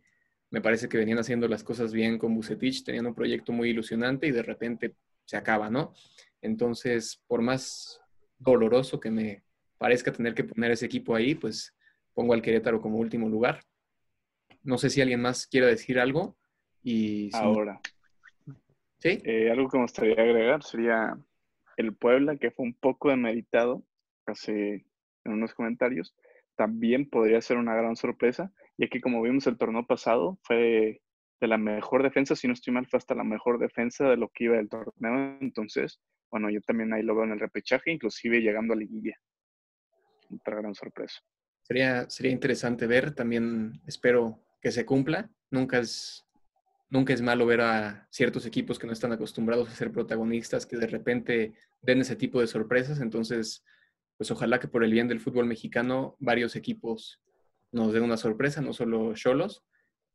me 0.50 0.62
parece 0.62 0.88
que 0.88 0.98
venían 0.98 1.19
haciendo 1.19 1.48
las 1.48 1.63
cosas 1.63 1.91
bien 1.91 2.17
con 2.17 2.36
Bucetich, 2.36 2.84
tenían 2.84 3.08
un 3.08 3.15
proyecto 3.15 3.52
muy 3.52 3.69
ilusionante 3.69 4.28
y 4.28 4.32
de 4.32 4.43
repente 4.43 4.96
se 5.26 5.38
acaba, 5.38 5.69
¿no? 5.69 5.93
Entonces, 6.41 7.22
por 7.28 7.41
más 7.41 8.00
doloroso 8.38 9.00
que 9.00 9.10
me 9.10 9.43
parezca 9.78 10.12
tener 10.12 10.34
que 10.34 10.43
poner 10.43 10.72
ese 10.72 10.86
equipo 10.86 11.15
ahí, 11.15 11.34
pues 11.36 11.74
pongo 12.13 12.34
al 12.34 12.41
Querétaro 12.41 12.82
como 12.82 12.98
último 12.98 13.28
lugar 13.30 13.62
no 14.63 14.78
sé 14.78 14.89
si 14.89 15.02
alguien 15.02 15.22
más 15.22 15.46
quiere 15.46 15.67
decir 15.67 16.00
algo. 16.00 16.38
Y 16.82 17.30
Ahora. 17.36 17.80
¿Sí? 19.00 19.22
Eh, 19.24 19.52
algo 19.52 19.69
que 19.69 19.78
me 19.78 19.84
gustaría 19.84 20.13
agregar 20.13 20.63
sería 20.63 21.17
el 21.77 21.95
Puebla, 21.95 22.38
que 22.38 22.51
fue 22.51 22.65
un 22.65 22.73
poco 22.73 23.09
demeritado 23.09 23.83
hace 24.25 24.86
en 25.25 25.31
unos 25.33 25.53
comentarios, 25.53 26.15
también 26.55 27.09
podría 27.09 27.41
ser 27.41 27.57
una 27.57 27.75
gran 27.75 27.95
sorpresa, 27.95 28.51
ya 28.77 28.88
que 28.88 29.01
como 29.01 29.21
vimos 29.21 29.47
el 29.47 29.57
torneo 29.57 29.86
pasado, 29.86 30.39
fue 30.43 31.01
de 31.41 31.47
la 31.47 31.57
mejor 31.57 32.03
defensa, 32.03 32.36
si 32.36 32.47
no 32.47 32.53
estoy 32.53 32.73
mal, 32.73 32.88
fue 32.88 32.97
hasta 32.97 33.15
la 33.15 33.23
mejor 33.23 33.59
defensa 33.59 34.09
de 34.09 34.17
lo 34.17 34.29
que 34.29 34.45
iba 34.45 34.55
del 34.55 34.69
torneo. 34.69 35.38
Entonces, 35.41 35.99
bueno, 36.31 36.49
yo 36.49 36.62
también 36.62 36.93
ahí 36.93 37.03
lo 37.03 37.15
veo 37.15 37.25
en 37.25 37.31
el 37.31 37.39
repechaje, 37.39 37.91
inclusive 37.91 38.41
llegando 38.41 38.73
a 38.73 38.77
liguilla. 38.77 39.17
Otra 40.33 40.55
gran 40.55 40.73
sorpresa. 40.73 41.19
Sería, 41.63 42.09
sería 42.09 42.31
interesante 42.31 42.88
ver, 42.88 43.13
también 43.13 43.81
espero 43.86 44.39
que 44.62 44.71
se 44.71 44.86
cumpla. 44.86 45.29
Nunca 45.51 45.79
es, 45.79 46.25
nunca 46.93 47.12
es 47.12 47.23
malo 47.23 47.47
ver 47.47 47.62
a 47.62 48.08
ciertos 48.12 48.45
equipos 48.45 48.77
que 48.77 48.86
no 48.86 48.93
están 48.93 49.12
acostumbrados 49.12 49.67
a 49.67 49.73
ser 49.73 49.91
protagonistas, 49.91 50.67
que 50.67 50.77
de 50.77 50.86
repente 50.86 51.53
den 51.82 52.01
ese 52.01 52.15
tipo 52.15 52.39
de 52.39 52.45
sorpresas. 52.45 53.01
Entonces, 53.01 53.65
pues 54.15 54.29
ojalá 54.29 54.60
que 54.60 54.67
por 54.67 54.84
el 54.84 54.91
bien 54.91 55.08
del 55.08 55.19
fútbol 55.19 55.47
mexicano 55.47 56.15
varios 56.19 56.56
equipos 56.56 57.19
nos 57.71 57.93
den 57.93 58.03
una 58.03 58.15
sorpresa, 58.15 58.62
no 58.62 58.73
solo 58.73 59.15
Cholos. 59.15 59.63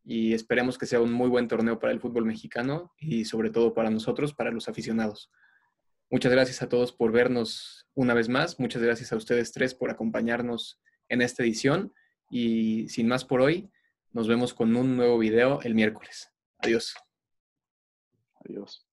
Y 0.05 0.35
esperemos 0.35 0.79
que 0.79 0.87
sea 0.87 1.01
un 1.01 1.13
muy 1.13 1.29
buen 1.29 1.49
torneo 1.49 1.81
para 1.81 1.93
el 1.93 1.99
fútbol 1.99 2.25
mexicano 2.25 2.93
y 2.97 3.25
sobre 3.25 3.51
todo 3.51 3.75
para 3.75 3.91
nosotros, 3.91 4.33
para 4.33 4.53
los 4.53 4.69
aficionados. 4.69 5.33
Muchas 6.11 6.31
gracias 6.31 6.63
a 6.63 6.69
todos 6.69 6.93
por 6.93 7.11
vernos 7.11 7.89
una 7.95 8.15
vez 8.15 8.29
más. 8.29 8.61
Muchas 8.61 8.83
gracias 8.83 9.13
a 9.13 9.17
ustedes 9.17 9.51
tres 9.51 9.75
por 9.75 9.91
acompañarnos 9.91 10.81
en 11.09 11.23
esta 11.23 11.43
edición. 11.43 11.93
Y 12.31 12.89
sin 12.89 13.09
más 13.09 13.25
por 13.25 13.41
hoy, 13.41 13.69
nos 14.13 14.29
vemos 14.29 14.55
con 14.55 14.77
un 14.77 14.97
nuevo 14.97 15.19
video 15.19 15.61
el 15.63 15.75
miércoles. 15.75 16.38
Adiós. 16.61 16.95
Adiós. 18.45 18.88